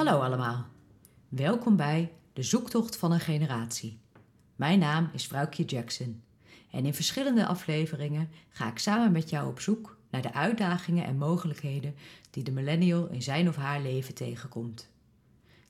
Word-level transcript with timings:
Hallo 0.00 0.20
allemaal. 0.20 0.66
Welkom 1.28 1.76
bij 1.76 2.12
De 2.32 2.42
Zoektocht 2.42 2.96
van 2.96 3.12
een 3.12 3.20
Generatie. 3.20 3.98
Mijn 4.56 4.78
naam 4.78 5.10
is 5.12 5.26
Vrouwtje 5.26 5.64
Jackson. 5.64 6.22
En 6.70 6.86
in 6.86 6.94
verschillende 6.94 7.46
afleveringen 7.46 8.28
ga 8.48 8.70
ik 8.70 8.78
samen 8.78 9.12
met 9.12 9.30
jou 9.30 9.48
op 9.48 9.60
zoek 9.60 9.98
naar 10.10 10.22
de 10.22 10.32
uitdagingen 10.32 11.04
en 11.04 11.16
mogelijkheden 11.16 11.94
die 12.30 12.42
de 12.42 12.50
millennial 12.50 13.08
in 13.08 13.22
zijn 13.22 13.48
of 13.48 13.56
haar 13.56 13.82
leven 13.82 14.14
tegenkomt. 14.14 14.90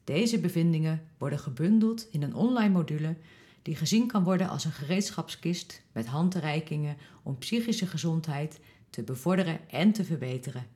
Deze 0.04 0.40
bevindingen 0.40 1.02
worden 1.18 1.38
gebundeld 1.38 2.08
in 2.10 2.22
een 2.22 2.34
online 2.34 2.72
module 2.72 3.16
die 3.62 3.76
gezien 3.76 4.06
kan 4.06 4.24
worden 4.24 4.48
als 4.48 4.64
een 4.64 4.72
gereedschapskist 4.72 5.82
met 5.92 6.06
handreikingen 6.06 6.96
om 7.22 7.38
psychische 7.38 7.86
gezondheid 7.86 8.60
te 8.90 9.02
bevorderen 9.02 9.70
en 9.70 9.92
te 9.92 10.04
verbeteren. 10.04 10.66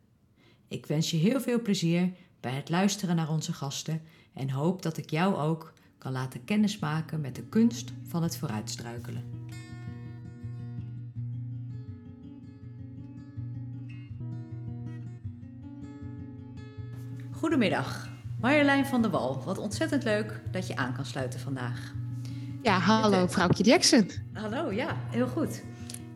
Ik 0.68 0.86
wens 0.86 1.10
je 1.10 1.16
heel 1.16 1.40
veel 1.40 1.62
plezier 1.62 2.12
bij 2.44 2.52
het 2.52 2.68
luisteren 2.68 3.16
naar 3.16 3.30
onze 3.30 3.52
gasten 3.52 4.00
en 4.34 4.50
hoop 4.50 4.82
dat 4.82 4.96
ik 4.96 5.10
jou 5.10 5.36
ook 5.36 5.72
kan 5.98 6.12
laten 6.12 6.44
kennismaken 6.44 7.20
met 7.20 7.34
de 7.34 7.42
kunst 7.42 7.92
van 8.02 8.22
het 8.22 8.36
vooruitstruikelen. 8.36 9.24
Goedemiddag, 17.30 18.08
Marjolein 18.40 18.86
van 18.86 19.02
der 19.02 19.10
Wal. 19.10 19.42
Wat 19.44 19.58
ontzettend 19.58 20.04
leuk 20.04 20.40
dat 20.50 20.66
je 20.66 20.76
aan 20.76 20.94
kan 20.94 21.04
sluiten 21.04 21.40
vandaag. 21.40 21.92
Ja, 22.62 22.78
hallo 22.78 23.26
vrouwtje 23.26 23.64
Jackson. 23.64 24.10
Hallo, 24.32 24.72
ja, 24.72 24.96
heel 25.10 25.26
goed. 25.28 25.62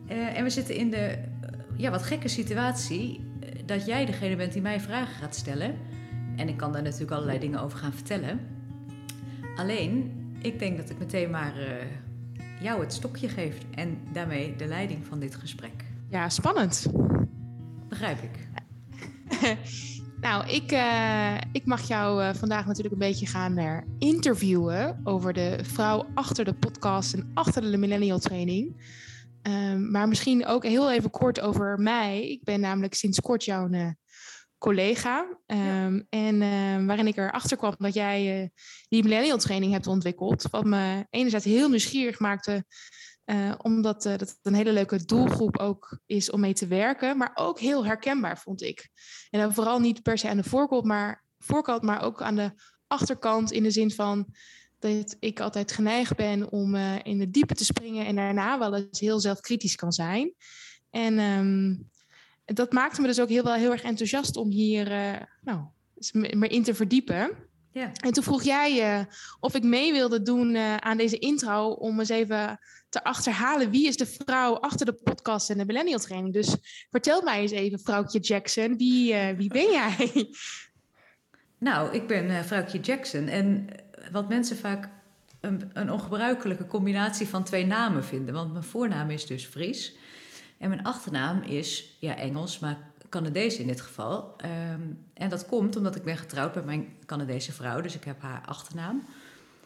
Uh, 0.09 0.37
en 0.37 0.43
we 0.43 0.49
zitten 0.49 0.75
in 0.75 0.89
de 0.89 1.17
uh, 1.17 1.59
ja, 1.77 1.91
wat 1.91 2.03
gekke 2.03 2.27
situatie 2.27 3.19
uh, 3.19 3.49
dat 3.65 3.85
jij 3.85 4.05
degene 4.05 4.35
bent 4.35 4.53
die 4.53 4.61
mij 4.61 4.79
vragen 4.79 5.15
gaat 5.15 5.35
stellen. 5.35 5.88
En 6.39 6.47
ik 6.47 6.57
kan 6.57 6.71
daar 6.71 6.81
natuurlijk 6.81 7.11
allerlei 7.11 7.39
dingen 7.39 7.61
over 7.61 7.77
gaan 7.79 7.93
vertellen. 7.93 8.39
Alleen, 9.55 10.11
ik 10.41 10.59
denk 10.59 10.77
dat 10.77 10.89
ik 10.89 10.99
meteen 10.99 11.29
maar 11.29 11.53
jou 12.61 12.81
het 12.81 12.93
stokje 12.93 13.29
geef 13.29 13.57
en 13.75 13.97
daarmee 14.13 14.55
de 14.55 14.65
leiding 14.65 15.05
van 15.05 15.19
dit 15.19 15.35
gesprek. 15.35 15.85
Ja, 16.09 16.29
spannend. 16.29 16.85
Begrijp 17.89 18.17
ik. 18.21 18.47
Nou, 20.21 20.47
ik, 20.47 20.71
uh, 20.71 21.37
ik 21.51 21.65
mag 21.65 21.87
jou 21.87 22.23
uh, 22.23 22.33
vandaag 22.33 22.65
natuurlijk 22.65 22.93
een 22.93 23.07
beetje 23.07 23.25
gaan 23.25 23.83
interviewen 23.97 25.01
over 25.03 25.33
de 25.33 25.59
vrouw 25.61 26.05
achter 26.13 26.45
de 26.45 26.53
podcast 26.53 27.13
en 27.13 27.31
achter 27.33 27.71
de 27.71 27.77
millennial 27.77 28.19
training. 28.19 28.81
Um, 29.43 29.91
maar 29.91 30.07
misschien 30.07 30.45
ook 30.45 30.63
heel 30.63 30.91
even 30.91 31.09
kort 31.09 31.39
over 31.39 31.79
mij. 31.79 32.29
Ik 32.29 32.43
ben 32.43 32.59
namelijk 32.59 32.93
sinds 32.93 33.19
kort 33.19 33.45
jouw 33.45 33.67
collega. 34.59 35.37
Um, 35.47 35.57
ja. 35.57 36.03
En 36.09 36.41
ehm, 36.41 36.85
waarin 36.85 37.07
ik 37.07 37.17
erachter 37.17 37.57
kwam 37.57 37.75
dat 37.77 37.93
jij 37.93 38.51
die 38.87 39.03
millennial 39.03 39.37
training 39.37 39.71
hebt 39.71 39.87
ontwikkeld. 39.87 40.47
Wat 40.51 40.65
me 40.65 41.05
enerzijds 41.09 41.45
heel 41.45 41.69
nieuwsgierig 41.69 42.19
maakte 42.19 42.65
uh, 43.29 43.53
omdat 43.57 44.05
uh, 44.05 44.17
dat 44.17 44.39
een 44.41 44.53
hele 44.53 44.71
leuke 44.71 45.05
doelgroep 45.05 45.57
ook 45.57 45.99
is 46.05 46.31
om 46.31 46.39
mee 46.39 46.53
te 46.53 46.67
werken, 46.67 47.17
maar 47.17 47.31
ook 47.33 47.59
heel 47.59 47.85
herkenbaar 47.85 48.37
vond 48.37 48.61
ik. 48.61 48.89
En 49.29 49.39
dan 49.39 49.53
vooral 49.53 49.79
niet 49.79 50.01
per 50.01 50.17
se 50.17 50.29
aan 50.29 50.37
de 50.37 50.43
voorkant, 50.43 50.83
maar, 50.83 51.23
voorkant, 51.37 51.81
maar 51.81 52.01
ook 52.01 52.21
aan 52.21 52.35
de 52.35 52.51
achterkant 52.87 53.51
in 53.51 53.63
de 53.63 53.71
zin 53.71 53.91
van 53.91 54.33
dat 54.79 55.15
ik 55.19 55.39
altijd 55.39 55.71
geneigd 55.71 56.15
ben 56.15 56.51
om 56.51 56.75
in 57.03 57.17
de 57.17 57.29
diepe 57.29 57.53
te 57.53 57.65
springen 57.65 58.05
en 58.05 58.15
daarna 58.15 58.59
wel 58.59 58.75
eens 58.75 58.99
heel 58.99 59.19
zelfkritisch 59.19 59.75
kan 59.75 59.91
zijn. 59.91 60.33
En 60.89 61.19
um, 61.19 61.89
dat 62.53 62.71
maakte 62.71 63.01
me 63.01 63.07
dus 63.07 63.19
ook 63.19 63.29
heel, 63.29 63.43
wel 63.43 63.53
heel 63.53 63.71
erg 63.71 63.81
enthousiast 63.81 64.37
om 64.37 64.49
hier 64.49 64.87
nou, 65.41 65.59
meer 66.11 66.51
in 66.51 66.63
te 66.63 66.73
verdiepen. 66.73 67.47
Ja. 67.71 67.91
En 67.93 68.11
toen 68.11 68.23
vroeg 68.23 68.43
jij 68.43 68.75
je 68.75 69.05
of 69.39 69.55
ik 69.55 69.63
mee 69.63 69.91
wilde 69.91 70.21
doen 70.21 70.55
uh, 70.55 70.75
aan 70.75 70.97
deze 70.97 71.19
intro 71.19 71.69
om 71.69 71.99
eens 71.99 72.09
even 72.09 72.59
te 72.89 73.03
achterhalen 73.03 73.69
wie 73.69 73.87
is 73.87 73.97
de 73.97 74.05
vrouw 74.05 74.55
achter 74.55 74.85
de 74.85 74.93
podcast 74.93 75.49
en 75.49 75.57
de 75.57 75.65
millennial 75.65 75.99
training. 75.99 76.33
Dus 76.33 76.55
vertel 76.89 77.21
mij 77.21 77.41
eens 77.41 77.51
even, 77.51 77.79
vrouwtje 77.79 78.19
Jackson, 78.19 78.77
wie, 78.77 79.13
uh, 79.13 79.29
wie 79.29 79.49
ben 79.49 79.71
jij? 79.71 80.11
Nou, 81.59 81.93
ik 81.93 82.07
ben 82.07 82.25
uh, 82.25 82.39
vrouwtje 82.39 82.79
Jackson 82.79 83.27
en 83.27 83.67
wat 84.11 84.29
mensen 84.29 84.57
vaak 84.57 84.89
een, 85.39 85.69
een 85.73 85.91
ongebruikelijke 85.91 86.67
combinatie 86.67 87.27
van 87.27 87.43
twee 87.43 87.65
namen 87.65 88.03
vinden. 88.03 88.33
Want 88.33 88.51
mijn 88.51 88.63
voornaam 88.63 89.09
is 89.09 89.25
dus 89.25 89.45
Fries 89.45 89.95
en 90.59 90.69
mijn 90.69 90.83
achternaam 90.83 91.41
is 91.41 91.97
ja, 91.99 92.15
Engels, 92.15 92.59
maar 92.59 92.77
Canadees 93.09 93.57
in 93.57 93.67
dit 93.67 93.81
geval. 93.81 94.35
Um, 94.73 95.05
en 95.13 95.29
dat 95.29 95.45
komt 95.45 95.75
omdat 95.75 95.95
ik 95.95 96.03
ben 96.03 96.17
getrouwd 96.17 96.55
met 96.55 96.65
mijn 96.65 96.87
Canadese 97.05 97.51
vrouw, 97.51 97.81
dus 97.81 97.95
ik 97.95 98.03
heb 98.03 98.21
haar 98.21 98.41
achternaam. 98.45 99.05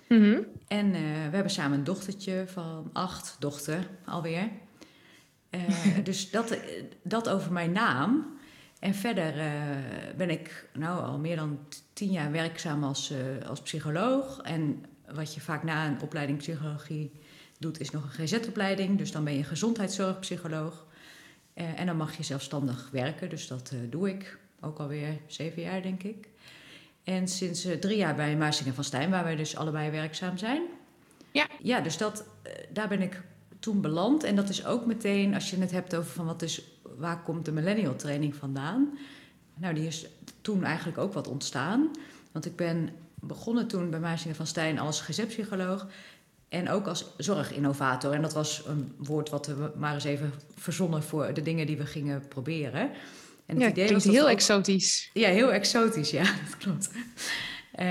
Mm 0.09 0.21
-hmm. 0.21 0.45
En 0.67 0.85
uh, 0.85 0.93
we 1.01 1.35
hebben 1.35 1.51
samen 1.51 1.77
een 1.77 1.83
dochtertje 1.83 2.43
van 2.47 2.89
acht, 2.93 3.35
dochter 3.39 3.87
alweer. 4.05 4.49
Uh, 5.49 5.61
dus 6.03 6.31
dat, 6.31 6.57
dat 7.03 7.29
over 7.29 7.51
mijn 7.51 7.71
naam. 7.71 8.37
En 8.79 8.93
verder 8.93 9.37
uh, 9.37 9.43
ben 10.17 10.29
ik 10.29 10.69
nou 10.73 11.05
al 11.05 11.17
meer 11.17 11.35
dan 11.35 11.59
tien 11.93 12.11
jaar 12.11 12.31
werkzaam 12.31 12.83
als, 12.83 13.13
als 13.47 13.61
psycholoog. 13.61 14.41
En 14.41 14.85
wat 15.13 15.33
je 15.33 15.41
vaak 15.41 15.63
na 15.63 15.87
een 15.87 16.01
opleiding 16.01 16.37
psychologie 16.37 17.11
doet, 17.63 17.79
is 17.79 17.89
nog 17.89 18.03
een 18.03 18.27
GZ-opleiding. 18.27 18.97
Dus 18.97 19.11
dan 19.11 19.23
ben 19.23 19.33
je 19.33 19.43
gezondheidszorgpsycholoog. 19.43 20.85
Uh, 21.55 21.79
en 21.79 21.85
dan 21.85 21.97
mag 21.97 22.17
je 22.17 22.23
zelfstandig 22.23 22.89
werken, 22.91 23.29
dus 23.29 23.47
dat 23.47 23.71
uh, 23.73 23.79
doe 23.89 24.09
ik 24.09 24.37
ook 24.59 24.79
alweer 24.79 25.17
zeven 25.27 25.61
jaar, 25.61 25.81
denk 25.81 26.03
ik. 26.03 26.27
En 27.03 27.27
sinds 27.27 27.65
uh, 27.65 27.75
drie 27.75 27.97
jaar 27.97 28.15
bij 28.15 28.35
Maasingen 28.37 28.73
van 28.73 28.83
Stijn, 28.83 29.09
waar 29.09 29.23
wij 29.23 29.35
dus 29.35 29.55
allebei 29.55 29.91
werkzaam 29.91 30.37
zijn. 30.37 30.61
Ja. 31.31 31.47
Ja, 31.61 31.81
dus 31.81 31.97
dat, 31.97 32.25
daar 32.69 32.87
ben 32.87 33.01
ik 33.01 33.21
toen 33.59 33.81
beland. 33.81 34.23
En 34.23 34.35
dat 34.35 34.49
is 34.49 34.65
ook 34.65 34.85
meteen, 34.85 35.33
als 35.33 35.49
je 35.49 35.57
het 35.57 35.71
hebt 35.71 35.95
over 35.95 36.11
van 36.11 36.25
wat 36.25 36.41
is, 36.41 36.61
waar 36.97 37.21
komt 37.21 37.45
de 37.45 37.51
millennial 37.51 37.95
training 37.95 38.35
vandaan? 38.35 38.97
Nou, 39.55 39.73
die 39.73 39.87
is 39.87 40.05
toen 40.41 40.63
eigenlijk 40.63 40.97
ook 40.97 41.13
wat 41.13 41.27
ontstaan. 41.27 41.91
Want 42.31 42.45
ik 42.45 42.55
ben 42.55 42.89
begonnen 43.19 43.67
toen 43.67 43.89
bij 43.89 43.99
Maasingen 43.99 44.35
van 44.35 44.47
Stijn 44.47 44.79
als 44.79 45.01
GZ-psycholoog. 45.01 45.87
En 46.53 46.69
ook 46.69 46.87
als 46.87 47.05
zorginnovator. 47.17 48.13
En 48.13 48.21
dat 48.21 48.33
was 48.33 48.63
een 48.65 48.93
woord 48.97 49.29
wat 49.29 49.47
we 49.47 49.71
maar 49.75 49.93
eens 49.93 50.03
even 50.03 50.33
verzonnen 50.55 51.03
voor 51.03 51.33
de 51.33 51.41
dingen 51.41 51.67
die 51.67 51.77
we 51.77 51.85
gingen 51.85 52.27
proberen. 52.27 52.81
En 53.45 53.55
het 53.55 53.61
ja, 53.61 53.69
idee 53.69 53.85
klinkt 53.85 54.03
heel 54.03 54.23
ook... 54.23 54.29
exotisch. 54.29 55.09
Ja, 55.13 55.29
heel 55.29 55.51
exotisch, 55.51 56.09
ja, 56.11 56.23
dat 56.49 56.57
klopt. 56.57 56.89
Uh, 57.79 57.85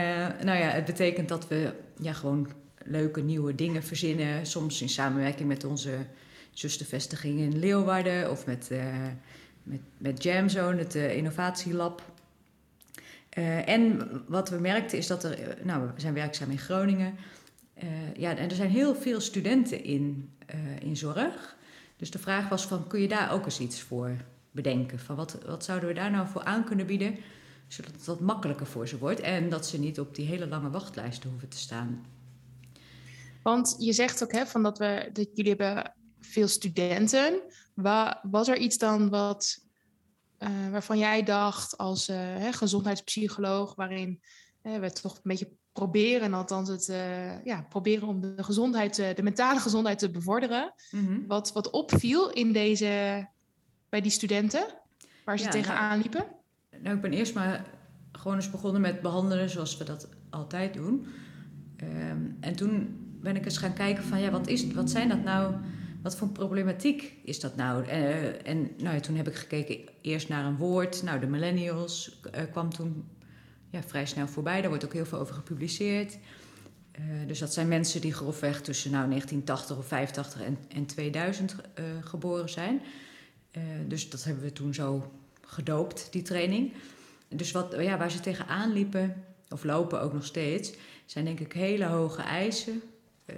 nou 0.45 0.59
ja, 0.59 0.69
het 0.69 0.85
betekent 0.85 1.29
dat 1.29 1.49
we 1.49 1.73
ja, 2.01 2.13
gewoon 2.13 2.49
leuke 2.85 3.21
nieuwe 3.21 3.55
dingen 3.55 3.83
verzinnen. 3.83 4.47
Soms 4.47 4.83
in 4.83 4.89
samenwerking 4.89 5.49
met 5.49 5.65
onze 5.65 6.07
zustervestiging 6.51 7.41
in 7.41 7.59
Leeuwarden 7.59 8.31
of 8.31 8.47
met, 8.47 8.69
uh, 8.73 8.85
met, 9.63 9.81
met 9.99 10.23
Jamzone, 10.23 10.79
het 10.79 10.95
uh, 10.95 11.17
innovatielab. 11.17 12.03
en 13.65 14.11
wat 14.27 14.49
we 14.49 14.57
merkten 14.57 14.99
is 14.99 15.07
dat 15.07 15.25
er, 15.25 15.39
nou, 15.63 15.87
we 15.95 16.01
zijn 16.01 16.15
werkzaam 16.15 16.51
in 16.51 16.59
Groningen. 16.59 17.15
Uh, 17.83 18.15
ja, 18.15 18.37
en 18.37 18.51
er 18.51 18.57
zijn 18.57 18.71
heel 18.71 18.95
veel 18.95 19.21
studenten 19.21 19.85
in, 19.85 20.33
uh, 20.55 20.81
in 20.81 20.97
zorg. 20.97 21.57
Dus 21.97 22.11
de 22.11 22.19
vraag 22.19 22.49
was 22.49 22.67
van, 22.67 22.87
kun 22.87 23.01
je 23.01 23.09
daar 23.09 23.33
ook 23.33 23.45
eens 23.45 23.61
iets 23.61 23.81
voor 23.81 24.17
bedenken? 24.51 24.99
Van 24.99 25.17
wat, 25.17 25.39
wat 25.47 25.65
zouden 25.65 25.89
we 25.89 25.95
daar 25.95 26.11
nou 26.11 26.29
voor 26.29 26.45
aan 26.45 26.65
kunnen 26.65 26.87
bieden, 26.87 27.17
zodat 27.69 27.93
het 27.93 28.05
wat 28.05 28.21
makkelijker 28.21 28.67
voor 28.67 28.89
ze 28.89 28.99
wordt 28.99 29.21
en 29.21 29.49
dat 29.49 29.67
ze 29.67 29.79
niet 29.79 30.01
op 30.01 30.15
die 30.15 30.27
hele 30.27 30.47
lange 30.47 30.71
wachtlijsten 30.71 31.31
hoeven 31.31 31.49
te 31.49 31.59
staan. 31.59 32.07
Want 33.43 33.77
je 33.79 33.93
zegt 33.93 34.23
ook 34.23 34.33
hè, 34.33 34.47
van 34.47 34.63
dat, 34.63 34.79
we, 34.79 35.11
dat 35.13 35.29
jullie 35.35 35.55
hebben 35.55 35.93
veel 36.21 36.49
studenten. 36.49 37.41
Wa, 37.75 38.21
was 38.31 38.49
er 38.49 38.57
iets 38.57 38.79
dan 38.79 39.09
wat, 39.09 39.59
uh, 40.39 40.71
waarvan 40.71 40.99
jij 40.99 41.23
dacht 41.23 41.79
als 41.79 42.11
gezondheidspsycholoog, 42.51 43.75
waarin 43.75 44.21
we 44.63 44.93
toch 44.93 45.15
een 45.15 45.21
beetje 45.23 45.51
proberen, 45.73 46.35
althans 46.35 46.69
het 46.69 46.89
uh, 46.89 47.45
ja, 47.45 47.67
proberen 47.69 48.09
om 48.09 48.21
de 48.21 48.35
gezondheid, 48.37 48.99
uh, 48.99 49.15
de 49.15 49.23
mentale 49.23 49.61
gezondheid 49.61 49.99
te 49.99 50.11
bevorderen. 50.11 50.73
Mm 50.91 51.07
-hmm. 51.07 51.27
wat, 51.27 51.53
wat 51.53 51.71
opviel 51.71 52.31
in 52.31 52.53
deze, 52.53 53.27
bij 53.89 54.01
die 54.01 54.11
studenten, 54.11 54.67
waar 55.25 55.39
ze 55.39 55.45
ja, 55.45 55.51
tegenaan 55.51 55.89
nou, 55.89 56.01
liepen? 56.01 56.27
Nou, 56.83 56.97
ik 56.97 57.03
ben 57.03 57.13
eerst 57.13 57.35
maar 57.35 57.65
gewoon 58.13 58.37
eens 58.37 58.51
begonnen 58.51 58.81
met 58.81 59.01
behandelen 59.01 59.51
zoals 59.51 59.77
we 59.77 59.85
dat 59.85 60.09
altijd 60.31 60.75
doen. 60.75 61.07
Um, 61.83 62.37
en 62.41 62.57
toen 62.57 62.97
ben 63.21 63.37
ik 63.37 63.45
eens 63.45 63.59
gaan 63.59 63.75
kijken 63.75 64.05
van, 64.05 64.21
ja, 64.21 64.31
wat, 64.31 64.47
is, 64.49 64.73
wat 64.73 64.91
zijn 64.91 65.09
dat 65.09 65.23
nou... 65.23 65.55
Wat 66.03 66.17
voor 66.17 66.29
problematiek 66.29 67.15
is 67.25 67.41
dat 67.41 67.57
nou? 67.57 67.85
Uh, 67.85 68.49
en 68.49 68.71
nou, 68.79 69.01
toen 69.01 69.17
heb 69.17 69.29
ik 69.29 69.35
gekeken 69.35 69.79
eerst 70.01 70.29
naar 70.29 70.45
een 70.45 70.57
woord. 70.57 71.03
Nou, 71.03 71.21
de 71.21 71.27
millennials 71.27 72.21
kwam 72.51 72.71
toen 72.71 73.05
ja, 73.73 73.83
vrij 73.83 74.07
snel 74.07 74.29
voorbij. 74.29 74.61
Daar 74.61 74.69
wordt 74.69 74.85
ook 74.85 74.93
heel 74.93 75.05
veel 75.05 75.19
over 75.19 75.35
gepubliceerd. 75.35 76.19
Uh, 77.01 77.27
dus 77.27 77.39
dat 77.39 77.53
zijn 77.53 77.69
mensen 77.69 78.01
die 78.01 78.13
grofweg 78.13 78.61
tussen 78.61 78.91
nou, 78.91 79.09
1980 79.09 79.77
of 79.77 79.87
85 79.87 80.43
en, 80.43 80.59
en 80.69 80.87
2000 80.87 81.55
uh, 81.55 81.85
geboren 82.01 82.51
zijn. 82.51 82.83
Uh, 83.53 83.63
dus 83.87 84.11
dat 84.11 84.25
hebben 84.25 84.45
we 84.45 84.53
toen 84.53 84.75
zo 84.75 85.13
gedoopt, 85.41 86.09
die 86.11 86.23
training. 86.23 86.73
Dus 87.29 87.51
wat, 87.51 87.75
ja, 87.79 87.99
waar 87.99 88.11
ze 88.11 88.21
tegenaan 88.21 88.73
liepen, 88.73 89.25
of 89.49 89.65
lopen 89.65 90.01
ook 90.01 90.13
nog 90.13 90.25
steeds, 90.25 90.73
zijn 91.07 91.25
denk 91.25 91.41
ik 91.41 91.53
hele 91.53 91.85
hoge 91.85 92.23
eisen. 92.23 92.83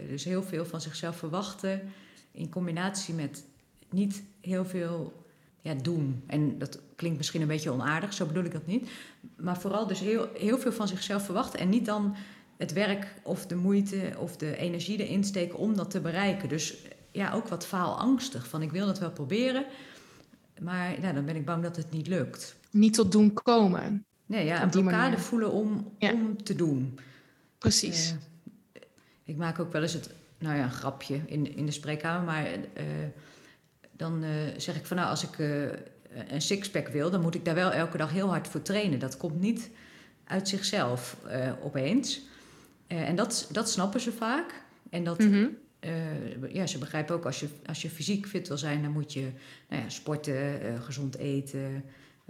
Dus 0.08 0.24
heel 0.24 0.42
veel 0.42 0.64
van 0.64 0.80
zichzelf 0.80 1.16
verwachten 1.16 1.92
in 2.32 2.48
combinatie 2.48 3.14
met 3.14 3.44
niet 3.90 4.22
heel 4.40 4.64
veel 4.64 5.23
ja, 5.64 5.74
doen. 5.74 6.22
En 6.26 6.58
dat 6.58 6.78
klinkt 6.96 7.16
misschien 7.16 7.40
een 7.40 7.48
beetje 7.48 7.70
onaardig, 7.70 8.12
zo 8.12 8.26
bedoel 8.26 8.44
ik 8.44 8.52
dat 8.52 8.66
niet. 8.66 8.88
Maar 9.36 9.60
vooral 9.60 9.86
dus 9.86 10.00
heel, 10.00 10.28
heel 10.38 10.58
veel 10.58 10.72
van 10.72 10.88
zichzelf 10.88 11.24
verwachten 11.24 11.60
en 11.60 11.68
niet 11.68 11.86
dan 11.86 12.16
het 12.56 12.72
werk 12.72 13.14
of 13.22 13.46
de 13.46 13.54
moeite 13.54 14.12
of 14.18 14.36
de 14.36 14.56
energie 14.56 15.06
erin 15.06 15.24
steken 15.24 15.58
om 15.58 15.76
dat 15.76 15.90
te 15.90 16.00
bereiken. 16.00 16.48
Dus 16.48 16.76
ja, 17.12 17.32
ook 17.32 17.48
wat 17.48 17.66
faalangstig. 17.66 18.48
Van 18.48 18.62
ik 18.62 18.70
wil 18.70 18.86
dat 18.86 18.98
wel 18.98 19.10
proberen, 19.10 19.64
maar 20.60 21.00
ja, 21.00 21.12
dan 21.12 21.24
ben 21.24 21.36
ik 21.36 21.44
bang 21.44 21.62
dat 21.62 21.76
het 21.76 21.90
niet 21.90 22.06
lukt. 22.06 22.56
Niet 22.70 22.94
tot 22.94 23.12
doen 23.12 23.32
komen. 23.32 24.04
Nee, 24.26 24.44
ja, 24.44 24.62
een 24.62 24.70
blokkade 24.70 25.18
voelen 25.18 25.52
om, 25.52 25.92
om 25.98 26.42
te 26.42 26.54
doen. 26.54 26.98
Precies. 27.58 28.10
Uh, 28.10 28.82
ik 29.24 29.36
maak 29.36 29.58
ook 29.58 29.72
wel 29.72 29.82
eens 29.82 29.92
het, 29.92 30.10
nou 30.38 30.56
ja, 30.56 30.64
een 30.64 30.70
grapje 30.70 31.20
in, 31.26 31.56
in 31.56 31.66
de 31.66 31.72
spreekkamer, 31.72 32.24
maar 32.24 32.46
uh, 32.46 32.62
dan 33.96 34.24
uh, 34.24 34.30
zeg 34.56 34.76
ik 34.76 34.86
van 34.86 34.96
nou, 34.96 35.08
als 35.08 35.22
ik 35.24 35.38
een 36.28 36.42
sixpack 36.42 36.88
wil, 36.88 37.10
dan 37.10 37.20
moet 37.20 37.34
ik 37.34 37.44
daar 37.44 37.54
wel 37.54 37.72
elke 37.72 37.96
dag 37.96 38.10
heel 38.10 38.28
hard 38.28 38.48
voor 38.48 38.62
trainen. 38.62 38.98
Dat 38.98 39.16
komt 39.16 39.40
niet 39.40 39.70
uit 40.24 40.48
zichzelf 40.48 41.16
opeens. 41.62 42.22
en 42.86 43.16
dat, 43.16 43.48
dat 43.52 43.70
snappen 43.70 44.00
ze 44.00 44.12
vaak. 44.12 44.62
En 44.90 45.04
dat, 45.04 45.18
mm 45.18 45.32
-hmm. 45.32 45.56
ja, 46.48 46.66
ze 46.66 46.78
begrijpen 46.78 47.14
ook 47.14 47.24
als 47.24 47.40
je, 47.40 47.48
als 47.66 47.82
je 47.82 47.90
fysiek 47.90 48.26
fit 48.26 48.48
wil 48.48 48.58
zijn, 48.58 48.82
dan 48.82 48.92
moet 48.92 49.12
je 49.12 49.30
nou 49.68 49.82
ja, 49.82 49.88
sporten, 49.88 50.60
gezond 50.82 51.16
eten, 51.16 51.84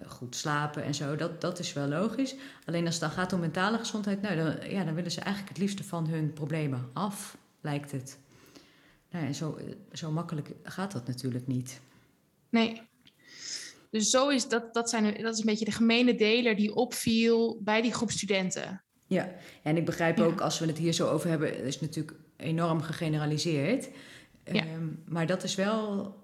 goed 0.06 0.36
slapen 0.36 0.84
en 0.84 0.94
zo. 0.94 1.16
Dat, 1.16 1.40
dat 1.40 1.58
is 1.58 1.72
wel 1.72 1.88
logisch. 1.88 2.34
Alleen 2.64 2.86
als 2.86 2.94
het 2.94 3.02
dan 3.02 3.12
gaat 3.12 3.32
om 3.32 3.40
mentale 3.40 3.78
gezondheid, 3.78 4.22
nou, 4.22 4.36
dan, 4.36 4.70
ja, 4.70 4.84
dan 4.84 4.94
willen 4.94 5.10
ze 5.10 5.20
eigenlijk 5.20 5.48
het 5.48 5.58
liefste 5.58 5.84
van 5.84 6.06
hun 6.08 6.32
problemen 6.32 6.90
af, 6.92 7.36
lijkt 7.60 7.92
het. 7.92 8.18
Nou 9.14 9.26
ja, 9.26 9.32
zo, 9.32 9.58
zo 9.92 10.10
makkelijk 10.10 10.50
gaat 10.62 10.92
dat 10.92 11.06
natuurlijk 11.06 11.46
niet. 11.46 11.80
Nee. 12.48 12.80
Dus 13.90 14.10
zo 14.10 14.28
is 14.28 14.48
dat, 14.48 14.74
dat, 14.74 14.90
zijn, 14.90 15.22
dat 15.22 15.32
is 15.34 15.38
een 15.38 15.46
beetje 15.46 15.64
de 15.64 15.70
gemene 15.70 16.14
deler 16.14 16.56
die 16.56 16.74
opviel 16.74 17.58
bij 17.60 17.82
die 17.82 17.92
groep 17.92 18.10
studenten. 18.10 18.82
Ja, 19.06 19.34
en 19.62 19.76
ik 19.76 19.84
begrijp 19.84 20.20
ook 20.20 20.40
als 20.40 20.58
we 20.58 20.66
het 20.66 20.78
hier 20.78 20.92
zo 20.92 21.08
over 21.08 21.28
hebben, 21.28 21.64
is 21.64 21.74
het 21.74 21.82
natuurlijk 21.82 22.18
enorm 22.36 22.80
gegeneraliseerd. 22.82 23.88
Ja. 24.44 24.64
Ehm, 24.66 24.86
maar 25.06 25.26
dat 25.26 25.42
is 25.42 25.54
wel 25.54 26.14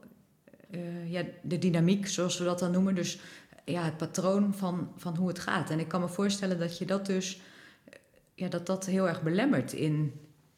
uh, 0.71 1.11
ja, 1.11 1.25
de 1.43 1.59
dynamiek, 1.59 2.07
zoals 2.07 2.39
we 2.39 2.45
dat 2.45 2.59
dan 2.59 2.71
noemen. 2.71 2.95
Dus 2.95 3.19
ja, 3.65 3.85
het 3.85 3.97
patroon 3.97 4.55
van, 4.55 4.93
van 4.97 5.17
hoe 5.17 5.29
het 5.29 5.39
gaat. 5.39 5.71
En 5.71 5.79
ik 5.79 5.89
kan 5.89 6.01
me 6.01 6.09
voorstellen 6.09 6.59
dat 6.59 6.79
je 6.79 6.85
dat 6.85 7.07
dus 7.07 7.41
ja, 8.35 8.49
dat 8.49 8.67
dat 8.67 8.87
heel 8.87 9.09
erg 9.09 9.23
belemmert 9.23 9.73
in, 9.73 10.13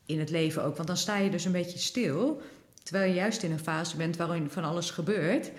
in 0.07 0.19
het 0.19 0.31
leven 0.31 0.65
ook. 0.65 0.77
Want 0.77 0.89
dan 0.89 0.97
sta 0.97 1.17
je 1.19 1.31
dus 1.31 1.45
een 1.45 1.53
beetje 1.53 1.79
stil. 1.79 2.43
Terwijl 2.83 3.09
je 3.09 3.17
juist 3.17 3.43
in 3.43 3.53
een 3.53 3.59
fase 3.59 3.97
bent 3.97 4.17
waarin 4.17 4.51
van 4.51 4.65
alles 4.65 4.91
gebeurt 4.91 5.53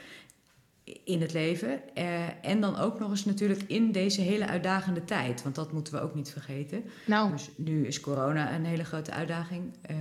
in 1.03 1.21
het 1.21 1.33
leven. 1.33 1.95
Eh, 1.95 2.45
en 2.45 2.61
dan 2.61 2.77
ook 2.77 2.99
nog 2.99 3.09
eens 3.09 3.25
natuurlijk 3.25 3.63
in 3.67 3.91
deze 3.91 4.21
hele 4.21 4.47
uitdagende 4.47 5.03
tijd. 5.03 5.43
Want 5.43 5.55
dat 5.55 5.71
moeten 5.71 5.93
we 5.93 6.01
ook 6.01 6.15
niet 6.15 6.29
vergeten. 6.29 6.83
Nou. 7.05 7.31
Dus 7.31 7.49
nu 7.55 7.87
is 7.87 7.99
corona 7.99 8.55
een 8.55 8.65
hele 8.65 8.83
grote 8.83 9.11
uitdaging. 9.11 9.73
Uh, 9.91 9.97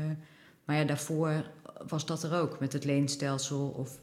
maar 0.65 0.77
ja, 0.77 0.85
daarvoor 0.85 1.51
was 1.87 2.07
dat 2.07 2.23
er 2.23 2.35
ook 2.35 2.61
met 2.61 2.73
het 2.73 2.85
leenstelsel 2.85 3.75
of 3.77 3.99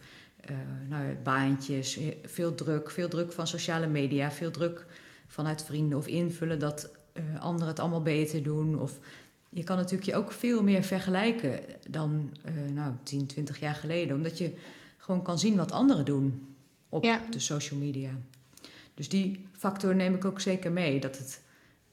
uh, 0.49 0.57
nou, 0.89 1.15
baantjes, 1.23 1.99
veel 2.23 2.55
druk, 2.55 2.91
veel 2.91 3.07
druk 3.07 3.31
van 3.31 3.47
sociale 3.47 3.87
media, 3.87 4.31
veel 4.31 4.51
druk 4.51 4.85
vanuit 5.27 5.63
vrienden 5.63 5.97
of 5.97 6.07
invullen 6.07 6.59
dat 6.59 6.89
anderen 7.39 7.67
het 7.67 7.79
allemaal 7.79 8.01
beter 8.01 8.43
doen. 8.43 8.79
Of 8.79 8.99
je 9.49 9.63
kan 9.63 9.77
natuurlijk 9.77 10.09
je 10.09 10.15
ook 10.15 10.31
veel 10.31 10.63
meer 10.63 10.83
vergelijken 10.83 11.59
dan 11.89 12.33
uh, 12.45 12.71
nou, 12.71 12.93
10, 13.03 13.25
20 13.25 13.59
jaar 13.59 13.75
geleden, 13.75 14.15
omdat 14.15 14.37
je 14.37 14.53
gewoon 14.97 15.23
kan 15.23 15.39
zien 15.39 15.55
wat 15.55 15.71
anderen 15.71 16.05
doen 16.05 16.55
op 16.89 17.03
ja. 17.03 17.21
de 17.29 17.39
social 17.39 17.79
media. 17.79 18.11
Dus 18.93 19.09
die 19.09 19.47
factor 19.51 19.95
neem 19.95 20.15
ik 20.15 20.25
ook 20.25 20.41
zeker 20.41 20.71
mee. 20.71 20.99
Dat 20.99 21.17
het, 21.17 21.41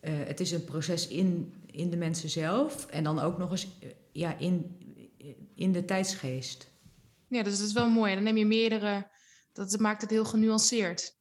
het 0.00 0.40
is 0.40 0.52
een 0.52 0.64
proces 0.64 1.08
in, 1.08 1.54
in 1.66 1.90
de 1.90 1.96
mensen 1.96 2.28
zelf 2.28 2.86
en 2.86 3.04
dan 3.04 3.18
ook 3.18 3.38
nog 3.38 3.50
eens 3.50 3.68
ja, 4.12 4.38
in, 4.38 4.76
in 5.54 5.72
de 5.72 5.84
tijdsgeest. 5.84 6.68
Ja, 7.28 7.42
dus 7.42 7.58
dat 7.58 7.66
is 7.66 7.72
wel 7.72 7.90
mooi. 7.90 8.14
Dan 8.14 8.22
neem 8.22 8.36
je 8.36 8.46
meerdere, 8.46 9.06
dat 9.52 9.78
maakt 9.78 10.00
het 10.00 10.10
heel 10.10 10.24
genuanceerd. 10.24 11.14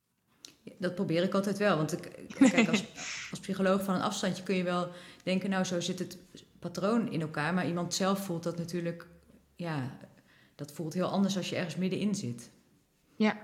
dat 0.77 0.95
probeer 0.95 1.23
ik 1.23 1.33
altijd 1.33 1.57
wel. 1.57 1.77
Want 1.77 1.91
ik, 1.93 2.11
kijk, 2.27 2.67
als, 2.67 2.85
als 3.31 3.39
psycholoog 3.39 3.83
van 3.83 3.95
een 3.95 4.01
afstandje 4.01 4.43
kun 4.43 4.55
je 4.55 4.63
wel 4.63 4.91
denken, 5.25 5.49
nou 5.49 5.63
zo 5.63 5.79
zit 5.79 5.99
het 5.99 6.17
patroon 6.59 7.11
in 7.11 7.21
elkaar. 7.21 7.53
Maar 7.53 7.67
iemand 7.67 7.93
zelf 7.93 8.25
voelt 8.25 8.43
dat 8.43 8.57
natuurlijk, 8.57 9.07
ja, 9.55 9.97
dat 10.55 10.71
voelt 10.71 10.93
heel 10.93 11.07
anders 11.07 11.37
als 11.37 11.49
je 11.49 11.55
ergens 11.55 11.75
middenin 11.75 12.15
zit. 12.15 12.49
Ja. 13.15 13.37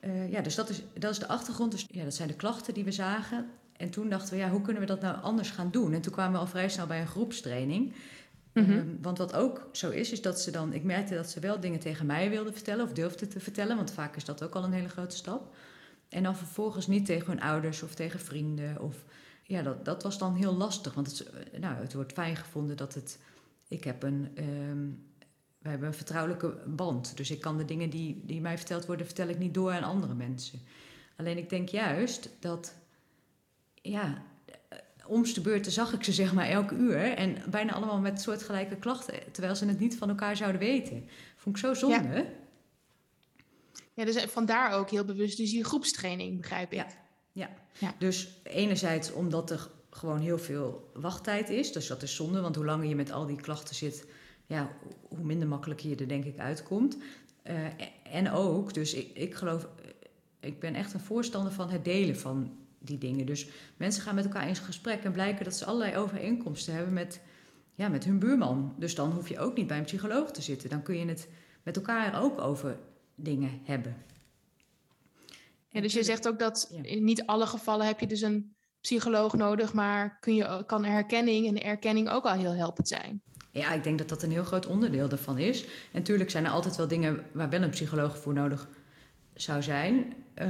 Uh, 0.00 0.30
ja, 0.30 0.40
dus 0.40 0.54
dat 0.54 0.68
is, 0.68 0.82
dat 0.98 1.10
is 1.10 1.18
de 1.18 1.28
achtergrond. 1.28 1.72
Dus 1.72 1.86
ja, 1.90 2.04
dat 2.04 2.14
zijn 2.14 2.28
de 2.28 2.34
klachten 2.34 2.74
die 2.74 2.84
we 2.84 2.92
zagen. 2.92 3.50
En 3.76 3.90
toen 3.90 4.08
dachten 4.08 4.34
we, 4.34 4.40
ja, 4.40 4.50
hoe 4.50 4.60
kunnen 4.60 4.82
we 4.82 4.88
dat 4.88 5.00
nou 5.00 5.22
anders 5.22 5.50
gaan 5.50 5.70
doen? 5.70 5.92
En 5.92 6.00
toen 6.00 6.12
kwamen 6.12 6.32
we 6.32 6.38
al 6.38 6.46
vrij 6.46 6.68
snel 6.68 6.86
bij 6.86 7.00
een 7.00 7.06
groepstraining. 7.06 7.94
Mm 8.52 8.64
-hmm. 8.64 8.98
want 9.02 9.18
wat 9.18 9.34
ook 9.34 9.68
zo 9.72 9.90
is, 9.90 10.12
is 10.12 10.22
dat 10.22 10.40
ze 10.40 10.50
dan... 10.50 10.72
Ik 10.72 10.82
merkte 10.82 11.14
dat 11.14 11.30
ze 11.30 11.40
wel 11.40 11.60
dingen 11.60 11.80
tegen 11.80 12.06
mij 12.06 12.30
wilden 12.30 12.52
vertellen 12.52 12.84
of 12.84 12.92
durfden 12.92 13.28
te 13.28 13.40
vertellen. 13.40 13.76
Want 13.76 13.90
vaak 13.90 14.16
is 14.16 14.24
dat 14.24 14.42
ook 14.42 14.54
al 14.54 14.64
een 14.64 14.72
hele 14.72 14.88
grote 14.88 15.16
stap. 15.16 15.54
En 16.08 16.22
dan 16.22 16.36
vervolgens 16.36 16.86
niet 16.86 17.06
tegen 17.06 17.26
hun 17.26 17.40
ouders 17.40 17.82
of 17.82 17.94
tegen 17.94 18.20
vrienden. 18.20 18.80
Of, 18.80 19.04
ja, 19.46 19.62
dat, 19.62 19.84
dat 19.84 20.02
was 20.02 20.18
dan 20.18 20.34
heel 20.34 20.54
lastig. 20.54 20.94
Want 20.94 21.06
het, 21.06 21.30
nou, 21.60 21.76
het 21.76 21.94
wordt 21.94 22.12
fijn 22.12 22.36
gevonden 22.36 22.76
dat 22.76 22.94
het... 22.94 23.18
Ik 23.68 23.84
heb 23.84 24.02
een... 24.02 24.30
Um, 24.38 25.12
we 25.58 25.70
hebben 25.70 25.88
een 25.88 25.94
vertrouwelijke 25.94 26.56
band. 26.66 27.16
Dus 27.16 27.30
ik 27.30 27.40
kan 27.40 27.56
de 27.56 27.64
dingen 27.64 27.90
die, 27.90 28.22
die 28.24 28.40
mij 28.40 28.56
verteld 28.56 28.86
worden, 28.86 29.06
vertel 29.06 29.28
ik 29.28 29.38
niet 29.38 29.54
door 29.54 29.72
aan 29.72 29.82
andere 29.82 30.14
mensen. 30.14 30.60
Alleen 31.16 31.38
ik 31.38 31.50
denk 31.50 31.68
juist 31.68 32.30
dat... 32.40 32.74
Ja, 33.74 34.22
omste 35.06 35.40
beurten 35.40 35.72
zag 35.72 35.92
ik 35.92 36.04
ze 36.04 36.12
zeg 36.12 36.32
maar 36.32 36.48
elke 36.48 36.74
uur. 36.74 36.96
En 36.96 37.50
bijna 37.50 37.72
allemaal 37.72 37.98
met 37.98 38.20
soortgelijke 38.20 38.76
klachten. 38.76 39.32
Terwijl 39.32 39.56
ze 39.56 39.66
het 39.66 39.78
niet 39.78 39.96
van 39.96 40.08
elkaar 40.08 40.36
zouden 40.36 40.60
weten. 40.60 41.08
Vond 41.36 41.56
ik 41.56 41.62
zo 41.62 41.74
zonde. 41.74 42.14
Ja, 42.14 42.24
ja 43.94 44.04
dus 44.04 44.22
vandaar 44.22 44.72
ook 44.72 44.90
heel 44.90 45.04
bewust 45.04 45.36
dus 45.36 45.50
die 45.50 45.64
groepstraining, 45.64 46.40
begrijp 46.40 46.72
ik. 46.72 46.78
Ja. 46.78 47.03
Ja. 47.34 47.50
ja. 47.78 47.94
dus 47.98 48.40
enerzijds 48.42 49.12
omdat 49.12 49.50
er 49.50 49.70
gewoon 49.90 50.20
heel 50.20 50.38
veel 50.38 50.90
wachttijd 50.94 51.48
is. 51.48 51.72
Dus 51.72 51.86
dat 51.86 52.02
is 52.02 52.14
zonde, 52.14 52.40
want 52.40 52.56
hoe 52.56 52.64
langer 52.64 52.86
je 52.86 52.96
met 52.96 53.10
al 53.10 53.26
die 53.26 53.40
klachten 53.40 53.74
zit... 53.74 54.06
Ja, 54.46 54.76
hoe 55.08 55.24
minder 55.24 55.48
makkelijk 55.48 55.80
je 55.80 55.96
er 55.96 56.08
denk 56.08 56.24
ik 56.24 56.38
uitkomt. 56.38 56.96
Uh, 57.46 57.54
en 58.02 58.30
ook, 58.30 58.74
dus 58.74 58.94
ik, 58.94 59.10
ik 59.16 59.34
geloof... 59.34 59.68
Ik 60.40 60.60
ben 60.60 60.74
echt 60.74 60.92
een 60.92 61.00
voorstander 61.00 61.52
van 61.52 61.70
het 61.70 61.84
delen 61.84 62.16
van 62.16 62.56
die 62.78 62.98
dingen. 62.98 63.26
Dus 63.26 63.48
mensen 63.76 64.02
gaan 64.02 64.14
met 64.14 64.24
elkaar 64.24 64.48
in 64.48 64.56
gesprek 64.56 65.04
en 65.04 65.12
blijken 65.12 65.44
dat 65.44 65.56
ze 65.56 65.64
allerlei 65.64 65.96
overeenkomsten 65.96 66.74
hebben 66.74 66.92
met, 66.92 67.20
ja, 67.74 67.88
met 67.88 68.04
hun 68.04 68.18
buurman. 68.18 68.74
Dus 68.78 68.94
dan 68.94 69.10
hoef 69.10 69.28
je 69.28 69.38
ook 69.38 69.56
niet 69.56 69.66
bij 69.66 69.78
een 69.78 69.84
psycholoog 69.84 70.30
te 70.30 70.42
zitten. 70.42 70.70
Dan 70.70 70.82
kun 70.82 70.98
je 70.98 71.06
het 71.06 71.28
met 71.62 71.76
elkaar 71.76 72.22
ook 72.22 72.40
over 72.40 72.78
dingen 73.14 73.60
hebben. 73.62 73.96
Ja, 75.74 75.80
dus 75.80 75.92
je 75.92 76.02
zegt 76.02 76.28
ook 76.28 76.38
dat 76.38 76.68
in 76.82 77.04
niet 77.04 77.26
alle 77.26 77.46
gevallen 77.46 77.86
heb 77.86 78.00
je 78.00 78.06
dus 78.06 78.20
een 78.20 78.56
psycholoog 78.80 79.34
nodig, 79.34 79.72
maar 79.72 80.18
kun 80.20 80.34
je, 80.34 80.62
kan 80.66 80.84
herkenning 80.84 81.46
en 81.46 81.62
erkenning 81.62 82.10
ook 82.10 82.24
al 82.24 82.32
heel 82.32 82.54
helpend 82.54 82.88
zijn. 82.88 83.22
Ja, 83.50 83.72
ik 83.72 83.82
denk 83.84 83.98
dat 83.98 84.08
dat 84.08 84.22
een 84.22 84.30
heel 84.30 84.44
groot 84.44 84.66
onderdeel 84.66 85.08
daarvan 85.08 85.38
is. 85.38 85.64
En 85.64 85.70
natuurlijk 85.92 86.30
zijn 86.30 86.44
er 86.44 86.50
altijd 86.50 86.76
wel 86.76 86.88
dingen 86.88 87.24
waar 87.32 87.48
wel 87.48 87.62
een 87.62 87.70
psycholoog 87.70 88.18
voor 88.18 88.32
nodig 88.32 88.68
zou 89.34 89.62
zijn. 89.62 90.14
Uh, 90.38 90.46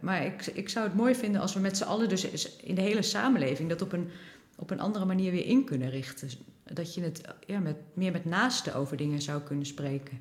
maar 0.00 0.24
ik, 0.24 0.46
ik 0.46 0.68
zou 0.68 0.86
het 0.86 0.96
mooi 0.96 1.14
vinden 1.14 1.40
als 1.40 1.54
we 1.54 1.60
met 1.60 1.76
z'n 1.76 1.84
allen, 1.84 2.08
dus 2.08 2.56
in 2.56 2.74
de 2.74 2.80
hele 2.80 3.02
samenleving, 3.02 3.68
dat 3.68 3.82
op 3.82 3.92
een, 3.92 4.10
op 4.56 4.70
een 4.70 4.80
andere 4.80 5.04
manier 5.04 5.30
weer 5.30 5.44
in 5.44 5.64
kunnen 5.64 5.90
richten. 5.90 6.28
Dat 6.64 6.94
je 6.94 7.02
het 7.02 7.20
ja, 7.46 7.58
met, 7.58 7.76
meer 7.94 8.12
met 8.12 8.24
naasten 8.24 8.74
over 8.74 8.96
dingen 8.96 9.22
zou 9.22 9.42
kunnen 9.42 9.66
spreken. 9.66 10.20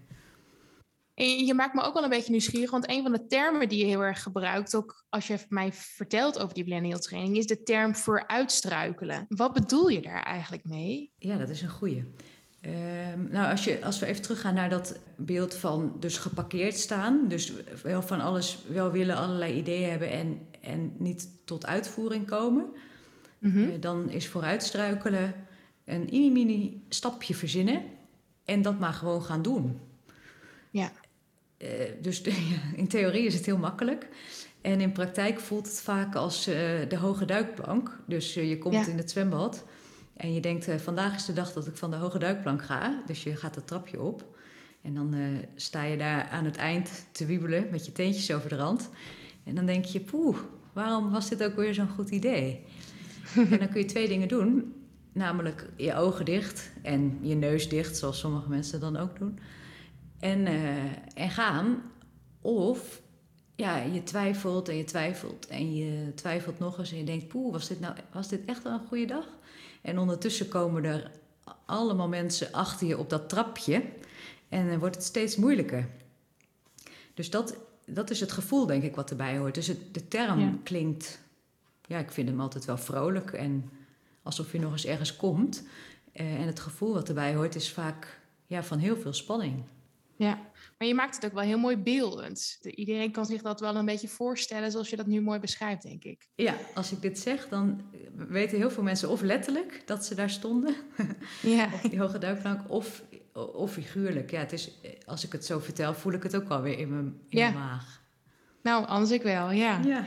En 1.18 1.46
je 1.46 1.54
maakt 1.54 1.74
me 1.74 1.82
ook 1.82 1.94
wel 1.94 2.04
een 2.04 2.10
beetje 2.10 2.32
nieuwsgierig, 2.32 2.72
want 2.72 2.90
een 2.90 3.04
van 3.04 3.12
de 3.12 3.28
termen 3.28 3.70
die 3.70 3.80
je 3.80 3.86
heel 3.86 4.04
erg 4.04 4.24
gebruikt, 4.24 4.76
ook 4.76 5.06
als 5.10 5.28
je 5.28 5.38
mij 5.50 5.74
vertelt 5.74 6.40
over 6.40 6.54
die 6.54 6.64
millennial 6.64 7.00
training, 7.00 7.38
is 7.38 7.46
de 7.46 7.64
term 7.64 7.96
vooruitstruikelen. 7.96 9.26
Wat 9.30 9.54
bedoel 9.54 9.88
je 9.88 10.02
daar 10.02 10.24
eigenlijk 10.24 10.64
mee? 10.64 11.12
Ja, 11.18 11.38
dat 11.38 11.50
is 11.50 11.62
een 11.62 11.70
goeie. 11.70 12.04
Um, 12.62 13.28
nou, 13.32 13.52
als, 13.52 13.64
je, 13.64 13.86
als 13.86 14.00
we 14.00 14.06
even 14.06 14.22
teruggaan 14.22 14.54
naar 14.54 14.70
dat 14.70 15.00
beeld 15.16 15.56
van 15.56 15.96
dus 16.00 16.18
geparkeerd 16.18 16.78
staan, 16.78 17.28
dus 17.28 17.54
wel 17.84 18.02
van 18.02 18.22
alles 18.22 18.58
wel 18.68 18.92
willen, 18.92 19.16
allerlei 19.16 19.54
ideeën 19.54 19.90
hebben 19.90 20.12
en, 20.12 20.48
en 20.62 20.94
niet 20.98 21.30
tot 21.46 21.66
uitvoering 21.66 22.28
komen, 22.28 22.66
mm 23.40 23.52
-hmm. 23.52 23.70
uh, 23.70 23.74
dan 23.80 24.10
is 24.10 24.28
vooruitstruikelen 24.28 25.34
een 25.86 26.08
mini-mini 26.12 26.84
stapje 26.90 27.36
verzinnen 27.36 27.84
en 28.46 28.62
dat 28.62 28.80
maar 28.80 28.94
gewoon 28.94 29.24
gaan 29.24 29.42
doen. 29.42 29.80
Ja. 30.72 30.92
Dus 32.02 32.22
in 32.76 32.88
theorie 32.88 33.26
is 33.26 33.34
het 33.34 33.46
heel 33.46 33.58
makkelijk. 33.58 34.08
En 34.62 34.82
in 34.82 34.92
praktijk 34.92 35.40
voelt 35.40 35.68
het 35.68 35.82
vaak 35.82 36.16
als 36.16 36.46
de 36.90 36.98
hoge 37.00 37.26
duikplank. 37.26 38.00
Dus 38.06 38.34
je 38.34 38.58
komt 38.58 38.88
in 38.88 38.98
het 38.98 39.12
zwembad 39.12 39.66
en 40.14 40.34
je 40.34 40.42
denkt, 40.42 40.68
vandaag 40.78 41.16
is 41.16 41.26
de 41.26 41.34
dag 41.34 41.54
dat 41.54 41.68
ik 41.68 41.76
van 41.76 41.92
de 41.92 41.98
hoge 41.98 42.20
duikplank 42.20 42.64
ga. 42.64 43.02
Dus 43.06 43.24
je 43.24 43.36
gaat 43.36 43.56
het 43.56 43.68
trapje 43.68 44.02
op. 44.02 44.26
En 44.82 44.94
dan 44.94 45.16
sta 45.56 45.84
je 45.84 45.98
daar 45.98 46.28
aan 46.30 46.46
het 46.46 46.56
eind 46.56 47.06
te 47.12 47.26
wiebelen 47.26 47.68
met 47.72 47.86
je 47.86 47.92
teentjes 47.92 48.32
over 48.32 48.50
de 48.50 48.56
rand. 48.56 48.90
En 49.44 49.56
dan 49.56 49.66
denk 49.66 49.86
je, 49.86 50.00
poeh, 50.00 50.38
waarom 50.74 51.12
was 51.12 51.30
dit 51.30 51.44
ook 51.44 51.56
weer 51.56 51.74
zo'n 51.74 51.90
goed 51.90 52.10
idee? 52.10 52.60
en 53.52 53.58
dan 53.60 53.70
kun 53.70 53.82
je 53.82 53.86
twee 53.86 54.08
dingen 54.08 54.28
doen. 54.28 54.74
Namelijk 55.12 55.70
je 55.76 55.96
ogen 55.96 56.26
dicht 56.26 56.72
en 56.82 57.18
je 57.22 57.36
neus 57.36 57.70
dicht, 57.70 57.98
zoals 57.98 58.20
sommige 58.20 58.50
mensen 58.50 58.80
dan 58.80 58.98
ook 58.98 59.20
doen. 59.20 59.40
En, 60.20 60.46
uh, 60.48 60.84
en 61.14 61.30
gaan. 61.30 61.82
Of 62.42 63.02
ja, 63.56 63.78
je 63.78 64.04
twijfelt 64.04 64.70
en 64.70 64.78
je 64.78 64.84
twijfelt 64.84 65.48
en 65.48 65.76
je 65.76 66.14
twijfelt 66.16 66.60
nog 66.60 66.80
eens 66.80 66.92
en 66.92 66.98
je 66.98 67.04
denkt, 67.04 67.28
poeh, 67.28 67.52
was 67.52 67.68
dit 67.68 67.80
nou 67.80 67.96
was 68.12 68.28
dit 68.28 68.46
echt 68.46 68.64
wel 68.64 68.74
een 68.74 68.88
goede 68.88 69.06
dag? 69.06 69.26
En 69.82 69.98
ondertussen 70.00 70.48
komen 70.48 70.84
er 70.84 71.12
allemaal 71.66 72.08
mensen 72.08 72.52
achter 72.52 72.88
je 72.88 72.98
op 72.98 73.10
dat 73.10 73.30
trapje 73.30 73.84
en 74.50 74.70
dan 74.70 74.80
wordt 74.80 74.96
het 74.96 75.04
steeds 75.04 75.36
moeilijker. 75.36 75.90
Dus 77.14 77.30
dat, 77.30 77.58
dat 77.86 78.10
is 78.10 78.20
het 78.20 78.32
gevoel, 78.32 78.66
denk 78.66 78.84
ik, 78.84 78.96
wat 78.96 79.10
erbij 79.10 79.38
hoort. 79.38 79.56
Dus 79.56 79.68
het, 79.68 79.94
de 79.94 80.08
term 80.08 80.64
klinkt, 80.64 81.20
ja, 81.86 82.00
ik 82.00 82.12
vind 82.12 82.30
hem 82.30 82.42
altijd 82.42 82.66
wel 82.66 82.78
vrolijk 82.78 83.34
en 83.34 83.70
alsof 84.24 84.52
je 84.52 84.60
nog 84.60 84.72
eens 84.72 84.86
ergens 84.86 85.16
komt. 85.16 85.64
Uh, 86.14 86.40
en 86.40 86.48
het 86.48 86.60
gevoel 86.60 86.94
wat 86.94 87.08
erbij 87.08 87.36
hoort 87.36 87.56
is 87.56 87.72
vaak 87.72 88.20
ja, 88.46 88.64
van 88.64 88.78
heel 88.78 88.98
veel 88.98 89.14
spanning. 89.14 89.64
Ja, 90.18 90.40
maar 90.78 90.88
je 90.88 90.94
maakt 90.94 91.16
het 91.16 91.26
ook 91.26 91.34
wel 91.34 91.44
heel 91.44 91.58
mooi 91.58 91.78
beeldend. 91.78 92.58
Iedereen 92.62 93.12
kan 93.12 93.26
zich 93.26 93.42
dat 93.42 93.60
wel 93.60 93.76
een 93.76 93.86
beetje 93.86 94.08
voorstellen 94.08 94.72
zoals 94.72 94.90
je 94.90 94.96
dat 94.96 95.06
nu 95.06 95.22
mooi 95.22 95.40
beschrijft, 95.40 95.84
denk 95.84 96.04
ik. 96.04 96.30
Ja, 96.36 96.56
als 96.74 96.92
ik 96.92 97.02
dit 97.02 97.20
zeg, 97.20 97.48
dan 97.50 97.82
weten 98.16 98.58
heel 98.58 98.72
veel 98.72 98.84
mensen 98.84 99.10
of 99.10 99.22
letterlijk 99.22 99.82
dat 99.86 100.06
ze 100.06 100.16
daar 100.16 100.30
stonden. 100.30 100.76
Ja. 101.42 101.70
op 101.84 101.90
die 101.90 102.00
hoge 102.00 102.18
duikplank, 102.18 102.72
of, 102.72 103.04
of 103.34 103.72
figuurlijk. 103.72 104.32
Ja, 104.32 104.40
het 104.40 104.54
is, 104.54 104.80
als 105.06 105.26
ik 105.26 105.32
het 105.32 105.46
zo 105.46 105.60
vertel, 105.60 105.94
voel 105.94 106.14
ik 106.14 106.24
het 106.24 106.36
ook 106.36 106.50
alweer 106.50 106.80
in 106.80 106.90
mijn, 106.90 107.22
in 107.30 107.40
mijn 107.40 107.54
maag. 107.54 108.06
Nou, 108.62 108.86
anders 108.86 109.12
ik 109.12 109.22
wel, 109.22 109.52
ja. 109.52 109.80
ja. 109.80 110.06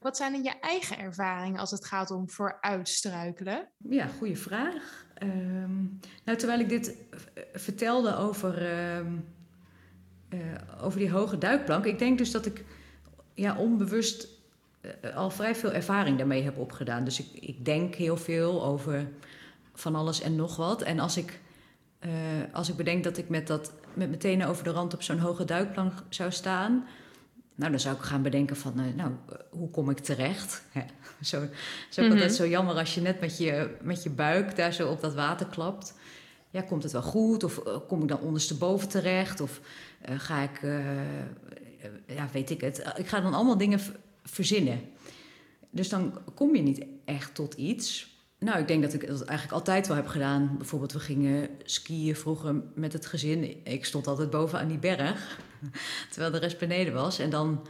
Wat 0.00 0.16
zijn 0.16 0.32
dan 0.32 0.42
je 0.42 0.58
eigen 0.60 0.98
ervaringen 0.98 1.60
als 1.60 1.70
het 1.70 1.84
gaat 1.84 2.10
om 2.10 2.30
vooruitstruikelen? 2.30 3.68
Ja, 3.88 4.06
goede 4.06 4.36
vraag. 4.36 5.06
Ehm, 5.14 5.82
nou, 6.24 6.38
terwijl 6.38 6.60
ik 6.60 6.68
dit 6.68 6.96
vertelde 7.52 8.16
over, 8.16 8.70
ehm, 8.72 9.16
eh, 10.32 10.84
over 10.84 10.98
die 10.98 11.10
hoge 11.10 11.38
duikplank, 11.38 11.84
ik 11.84 11.98
denk 11.98 12.18
dus 12.18 12.30
dat 12.30 12.46
ik 12.46 12.64
ja, 13.34 13.56
onbewust 13.56 14.28
uh, 14.80 15.16
al 15.16 15.30
vrij 15.30 15.54
veel 15.54 15.72
ervaring 15.72 16.18
daarmee 16.18 16.42
heb 16.42 16.58
opgedaan. 16.58 17.04
Dus 17.04 17.20
ik, 17.20 17.26
ik 17.40 17.64
denk 17.64 17.94
heel 17.94 18.16
veel 18.16 18.64
over 18.64 19.08
van 19.74 19.94
alles 19.94 20.20
en 20.20 20.36
nog 20.36 20.56
wat. 20.56 20.82
En 20.82 20.98
als 20.98 21.16
ik, 21.16 21.40
uh, 22.00 22.10
als 22.52 22.68
ik 22.68 22.76
bedenk 22.76 23.04
dat 23.04 23.16
ik 23.18 23.28
met, 23.28 23.46
dat, 23.46 23.72
met 23.94 24.08
mijn 24.08 24.20
tenen 24.20 24.48
over 24.48 24.64
de 24.64 24.70
rand 24.70 24.94
op 24.94 25.02
zo'n 25.02 25.18
hoge 25.18 25.44
duikplank 25.44 25.92
zou 26.08 26.30
staan, 26.30 26.86
nou, 27.54 27.70
dan 27.70 27.80
zou 27.80 27.96
ik 27.96 28.02
gaan 28.02 28.22
bedenken 28.22 28.56
van, 28.56 28.80
uh, 28.80 28.94
nou, 28.96 29.12
hoe 29.50 29.70
kom 29.70 29.90
ik 29.90 29.98
terecht? 29.98 30.62
Zo, 31.20 31.36
ook 31.42 31.50
mm 31.96 32.10
altijd 32.10 32.34
zo 32.34 32.46
jammer 32.46 32.74
als 32.74 32.94
je 32.94 33.00
net 33.00 33.20
met 33.20 33.38
je, 33.38 33.76
met 33.80 34.02
je 34.02 34.10
buik 34.10 34.56
daar 34.56 34.72
zo 34.72 34.88
op 34.88 35.00
dat 35.00 35.14
water 35.14 35.46
klapt. 35.46 35.94
Ja, 36.52 36.62
komt 36.62 36.82
het 36.82 36.92
wel 36.92 37.02
goed? 37.02 37.44
Of 37.44 37.62
uh, 37.66 37.76
kom 37.88 38.02
ik 38.02 38.08
dan 38.08 38.20
ondersteboven 38.20 38.88
terecht? 38.88 39.40
Of 39.40 39.60
uh, 40.08 40.18
ga 40.18 40.42
ik, 40.42 40.60
ja, 42.06 42.28
weet 42.32 42.50
ik 42.50 42.60
het. 42.60 42.92
Ik 42.96 43.06
ga 43.06 43.20
dan 43.20 43.34
allemaal 43.34 43.58
dingen 43.58 43.80
verzinnen. 44.24 44.80
Dus 45.70 45.88
dan 45.88 46.18
kom 46.34 46.56
je 46.56 46.62
niet 46.62 46.84
echt 47.04 47.34
tot 47.34 47.54
iets. 47.54 48.10
Nou, 48.38 48.58
ik 48.58 48.68
denk 48.68 48.82
dat 48.82 48.92
ik 48.92 49.06
dat 49.06 49.22
eigenlijk 49.22 49.58
altijd 49.58 49.86
wel 49.86 49.96
heb 49.96 50.06
gedaan. 50.06 50.54
Bijvoorbeeld, 50.56 50.92
we 50.92 51.00
gingen 51.00 51.48
skiën 51.64 52.16
vroeger 52.16 52.62
met 52.74 52.92
het 52.92 53.06
gezin. 53.06 53.64
Ik 53.64 53.84
stond 53.84 54.06
altijd 54.06 54.30
boven 54.30 54.58
aan 54.58 54.68
die 54.68 54.78
berg, 54.78 55.38
terwijl 56.10 56.32
de 56.32 56.38
rest 56.38 56.58
beneden 56.58 56.94
was. 56.94 57.18
En 57.18 57.30
dan 57.30 57.66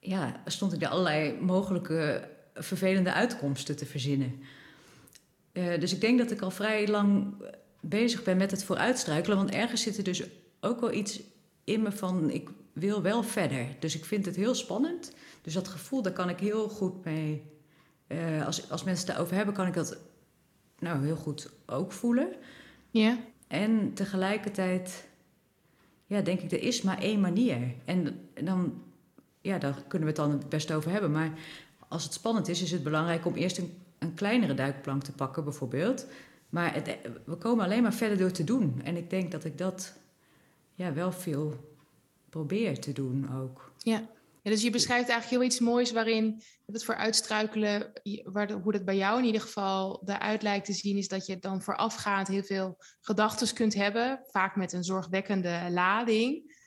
ja, 0.00 0.42
stond 0.46 0.72
ik 0.72 0.82
er 0.82 0.88
allerlei 0.88 1.40
mogelijke 1.40 2.28
vervelende 2.54 3.12
uitkomsten 3.12 3.76
te 3.76 3.86
verzinnen. 3.86 4.40
Dus 5.52 5.92
ik 5.92 6.00
denk 6.00 6.18
dat 6.18 6.30
ik 6.30 6.40
al 6.40 6.50
vrij 6.50 6.88
lang 6.88 7.34
bezig 7.82 8.22
ben 8.22 8.36
met 8.36 8.50
het 8.50 8.64
vooruitstruikelen. 8.64 9.36
Want 9.36 9.50
ergens 9.50 9.82
zit 9.82 9.96
er 9.96 10.04
dus 10.04 10.22
ook 10.60 10.80
wel 10.80 10.92
iets 10.92 11.20
in 11.64 11.82
me 11.82 11.92
van... 11.92 12.30
ik 12.30 12.48
wil 12.72 13.02
wel 13.02 13.22
verder. 13.22 13.66
Dus 13.78 13.96
ik 13.96 14.04
vind 14.04 14.26
het 14.26 14.36
heel 14.36 14.54
spannend. 14.54 15.12
Dus 15.42 15.54
dat 15.54 15.68
gevoel, 15.68 16.02
daar 16.02 16.12
kan 16.12 16.28
ik 16.28 16.38
heel 16.38 16.68
goed 16.68 17.04
mee 17.04 17.42
uh, 18.08 18.46
als, 18.46 18.70
als 18.70 18.84
mensen 18.84 19.06
het 19.06 19.14
daarover 19.14 19.36
hebben, 19.36 19.54
kan 19.54 19.66
ik 19.66 19.74
dat 19.74 19.96
nou 20.78 21.04
heel 21.04 21.16
goed 21.16 21.50
ook 21.66 21.92
voelen. 21.92 22.28
Ja. 22.90 23.18
En 23.46 23.94
tegelijkertijd, 23.94 25.08
ja, 26.06 26.20
denk 26.20 26.40
ik, 26.40 26.52
er 26.52 26.62
is 26.62 26.82
maar 26.82 26.98
één 26.98 27.20
manier. 27.20 27.74
En 27.84 28.20
dan, 28.44 28.82
ja, 29.40 29.58
daar 29.58 29.82
kunnen 29.88 30.08
we 30.08 30.14
het 30.14 30.24
dan 30.24 30.38
het 30.38 30.48
best 30.48 30.72
over 30.72 30.90
hebben. 30.90 31.10
Maar 31.10 31.32
als 31.88 32.04
het 32.04 32.12
spannend 32.12 32.48
is, 32.48 32.62
is 32.62 32.70
het 32.70 32.82
belangrijk 32.82 33.26
om 33.26 33.34
eerst 33.34 33.58
een, 33.58 33.74
een 33.98 34.14
kleinere 34.14 34.54
duikplank 34.54 35.02
te 35.02 35.12
pakken, 35.12 35.44
bijvoorbeeld. 35.44 36.06
Maar 36.52 36.74
het, 36.74 36.98
we 37.24 37.36
komen 37.36 37.64
alleen 37.64 37.82
maar 37.82 37.94
verder 37.94 38.18
door 38.18 38.30
te 38.30 38.44
doen. 38.44 38.80
En 38.84 38.96
ik 38.96 39.10
denk 39.10 39.30
dat 39.30 39.44
ik 39.44 39.58
dat 39.58 39.92
ja, 40.74 40.92
wel 40.92 41.12
veel 41.12 41.74
probeer 42.28 42.80
te 42.80 42.92
doen 42.92 43.34
ook. 43.34 43.72
Ja. 43.78 44.10
Ja, 44.42 44.50
dus 44.50 44.62
je 44.62 44.70
beschrijft 44.70 45.08
eigenlijk 45.08 45.40
heel 45.40 45.50
iets 45.50 45.60
moois 45.60 45.92
waarin 45.92 46.42
het 46.66 46.84
voor 46.84 46.94
uitstruikelen, 46.94 47.92
waar 48.24 48.50
hoe 48.52 48.72
dat 48.72 48.84
bij 48.84 48.96
jou 48.96 49.18
in 49.18 49.24
ieder 49.24 49.40
geval 49.40 50.02
eruit 50.04 50.42
lijkt 50.42 50.66
te 50.66 50.72
zien, 50.72 50.96
is 50.96 51.08
dat 51.08 51.26
je 51.26 51.38
dan 51.38 51.62
voorafgaand 51.62 52.28
heel 52.28 52.42
veel 52.42 52.76
gedachten 53.00 53.54
kunt 53.54 53.74
hebben, 53.74 54.20
vaak 54.26 54.56
met 54.56 54.72
een 54.72 54.84
zorgwekkende 54.84 55.66
lading. 55.70 56.60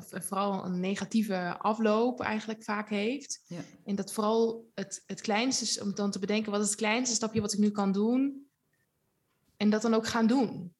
vooral 0.00 0.64
een 0.64 0.80
negatieve 0.80 1.58
afloop 1.58 2.20
eigenlijk 2.20 2.64
vaak 2.64 2.88
heeft. 2.88 3.42
Ja. 3.46 3.60
En 3.84 3.94
dat 3.94 4.12
vooral 4.12 4.70
het, 4.74 5.02
het 5.06 5.20
kleinste 5.20 5.82
om 5.82 5.94
dan 5.94 6.10
te 6.10 6.18
bedenken, 6.18 6.52
wat 6.52 6.60
is 6.60 6.68
het 6.68 6.76
kleinste 6.76 7.14
stapje 7.14 7.40
wat 7.40 7.52
ik 7.52 7.58
nu 7.58 7.70
kan 7.70 7.92
doen? 7.92 8.49
En 9.60 9.70
dat 9.70 9.82
dan 9.82 9.94
ook 9.94 10.06
gaan 10.06 10.26
doen. 10.26 10.72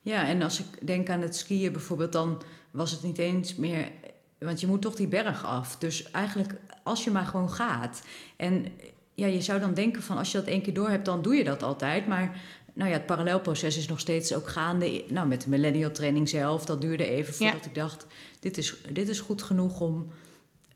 Ja, 0.00 0.26
en 0.26 0.42
als 0.42 0.60
ik 0.60 0.86
denk 0.86 1.10
aan 1.10 1.20
het 1.20 1.36
skiën 1.36 1.72
bijvoorbeeld, 1.72 2.12
dan 2.12 2.42
was 2.70 2.90
het 2.90 3.02
niet 3.02 3.18
eens 3.18 3.54
meer 3.54 3.90
want 4.38 4.60
je 4.60 4.66
moet 4.66 4.82
toch 4.82 4.94
die 4.94 5.08
berg 5.08 5.44
af. 5.44 5.76
Dus 5.76 6.10
eigenlijk, 6.10 6.54
als 6.82 7.04
je 7.04 7.10
maar 7.10 7.26
gewoon 7.26 7.50
gaat. 7.50 8.02
En 8.36 8.66
ja, 9.14 9.26
je 9.26 9.40
zou 9.40 9.60
dan 9.60 9.74
denken 9.74 10.02
van 10.02 10.18
als 10.18 10.32
je 10.32 10.38
dat 10.38 10.46
één 10.46 10.62
keer 10.62 10.74
door 10.74 10.88
hebt, 10.88 11.04
dan 11.04 11.22
doe 11.22 11.34
je 11.34 11.44
dat 11.44 11.62
altijd. 11.62 12.06
Maar 12.06 12.40
nou 12.72 12.90
ja, 12.90 12.96
het 12.96 13.06
parallelproces 13.06 13.76
is 13.76 13.88
nog 13.88 14.00
steeds 14.00 14.34
ook 14.34 14.48
gaande. 14.48 15.04
Nou, 15.08 15.28
met 15.28 15.42
de 15.42 15.50
millennial 15.50 15.90
training 15.90 16.28
zelf, 16.28 16.64
dat 16.64 16.80
duurde 16.80 17.06
even 17.06 17.34
voordat 17.34 17.64
ik 17.64 17.74
dacht... 17.74 18.06
dit 18.40 18.58
is, 18.58 18.74
dit 18.92 19.08
is 19.08 19.20
goed 19.20 19.42
genoeg 19.42 19.80
om, 19.80 20.08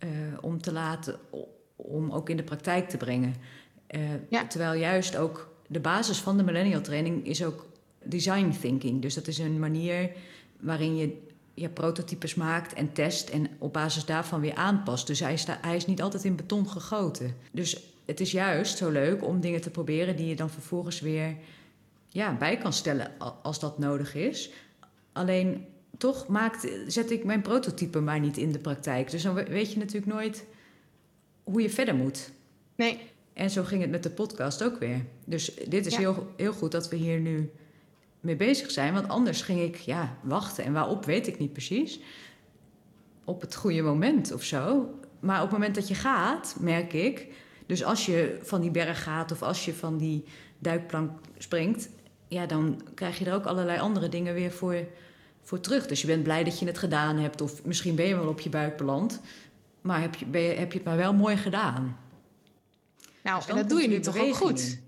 uh, 0.05 0.11
om 0.41 0.63
te 0.63 0.73
laten, 0.73 1.19
om 1.77 2.11
ook 2.11 2.29
in 2.29 2.37
de 2.37 2.43
praktijk 2.43 2.89
te 2.89 2.97
brengen. 2.97 3.35
Uh, 3.91 4.01
ja. 4.29 4.47
Terwijl 4.47 4.81
juist 4.81 5.17
ook 5.17 5.49
de 5.71 5.81
basis 5.81 6.19
van 6.19 6.37
de 6.37 6.43
millennial 6.43 6.81
training 6.81 7.27
is 7.27 7.45
ook 7.45 7.67
design 8.03 8.57
thinking. 8.61 9.03
Dus 9.03 9.15
dat 9.15 9.27
is 9.27 9.39
een 9.39 9.59
manier 9.59 10.11
waarin 10.61 10.97
je 10.97 11.23
ja, 11.55 11.69
prototypes 11.69 12.35
maakt 12.35 12.73
en 12.73 12.93
test 12.93 13.29
en 13.29 13.49
op 13.59 13.73
basis 13.73 14.05
daarvan 14.05 14.41
weer 14.41 14.55
aanpast. 14.55 15.07
Dus 15.07 15.21
hij 15.21 15.33
is, 15.33 15.47
hij 15.61 15.77
is 15.77 15.87
niet 15.87 16.03
altijd 16.03 16.25
in 16.25 16.37
beton 16.37 16.69
gegoten. 16.69 17.37
Dus 17.53 17.83
het 18.05 18.21
is 18.21 18.31
juist 18.31 18.77
zo 18.77 18.91
leuk 18.91 19.25
om 19.25 19.41
dingen 19.41 19.61
te 19.61 19.71
proberen 19.71 20.17
die 20.17 20.27
je 20.27 20.37
dan 20.37 20.51
vervolgens 20.51 21.01
weer 21.01 21.37
ja, 22.09 22.37
bij 22.37 22.57
kan 22.57 22.73
stellen 22.73 23.11
als 23.43 23.61
dat 23.61 23.79
nodig 23.79 24.15
is. 24.15 24.51
Alleen 25.13 25.67
toch 25.99 26.29
maakt, 26.29 26.69
zet 26.87 27.11
ik 27.11 27.25
mijn 27.25 27.43
prototype 27.43 28.01
maar 28.01 28.21
niet 28.21 28.37
in 28.37 28.53
de 28.53 28.59
praktijk. 28.59 29.11
Dus 29.11 29.23
dan 29.23 29.35
weet 29.35 29.73
je 29.73 29.79
natuurlijk 29.79 30.13
nooit 30.13 30.45
hoe 31.45 31.63
je 31.63 31.71
verder 31.71 31.95
moet. 31.95 32.31
Nee. 32.75 33.10
En 33.41 33.51
zo 33.51 33.65
ging 33.65 33.81
het 33.81 33.91
met 33.91 34.03
de 34.03 34.11
podcast 34.11 34.65
ook 34.65 34.79
weer. 34.79 35.05
Dus 35.25 35.55
dit 35.69 35.87
is 35.87 35.97
heel, 35.97 36.33
heel 36.37 36.53
goed 36.53 36.73
dat 36.73 36.89
we 36.89 36.97
hier 36.97 37.21
nu 37.21 37.51
mee 38.21 38.37
bezig 38.37 38.71
zijn. 38.71 38.93
Want 38.93 39.09
anders 39.09 39.43
ging 39.43 39.61
ik 39.61 39.77
ja, 39.77 40.17
wachten. 40.23 40.65
En 40.65 40.73
waarop 40.73 41.05
weet 41.05 41.27
ik 41.27 41.39
niet 41.39 41.53
precies. 41.53 42.01
Op 43.25 43.41
het 43.41 43.55
goede 43.55 43.83
moment 43.83 44.33
of 44.33 44.43
zo. 44.43 44.95
Maar 45.21 45.37
op 45.37 45.43
het 45.43 45.59
moment 45.59 45.75
dat 45.75 45.89
je 45.89 45.95
gaat, 45.95 46.57
merk 46.59 46.93
ik. 46.93 47.27
Dus 47.67 47.85
als 47.85 48.07
je 48.07 48.39
van 48.43 48.61
die 48.61 48.71
berg 48.71 49.03
gaat 49.03 49.33
of 49.33 49.43
als 49.43 49.65
je 49.65 49.75
van 49.75 49.99
die 49.99 50.25
duikplank 50.59 51.11
springt. 51.39 51.89
Ja, 52.29 52.47
dan 52.47 52.83
krijg 52.95 53.19
je 53.19 53.25
er 53.25 53.35
ook 53.35 53.47
allerlei 53.47 53.79
andere 53.79 54.09
dingen 54.09 54.35
weer 54.35 54.53
voor, 54.53 54.77
voor 55.43 55.61
terug. 55.61 55.87
Dus 55.87 56.01
je 56.01 56.07
bent 56.07 56.23
blij 56.23 56.45
dat 56.45 56.59
je 56.59 56.67
het 56.67 56.79
gedaan 56.79 57.17
hebt. 57.17 57.41
Of 57.41 57.65
misschien 57.65 57.95
ben 57.95 58.07
je 58.07 58.17
wel 58.17 58.29
op 58.29 58.41
je 58.41 58.51
buik 58.51 58.77
beland. 58.77 59.21
Maar 59.81 60.01
heb 60.01 60.15
je, 60.15 60.27
ben 60.27 60.41
je, 60.41 60.53
heb 60.53 60.73
je 60.73 60.79
het 60.79 60.87
maar 60.87 60.97
wel 60.97 61.15
mooi 61.15 61.37
gedaan. 61.37 61.97
Nou, 63.23 63.39
dus 63.39 63.49
en 63.49 63.57
dat 63.57 63.69
doe 63.69 63.83
je 63.83 63.89
nu 63.89 64.01
toch 64.01 64.19
ook 64.19 64.35
goed. 64.35 64.81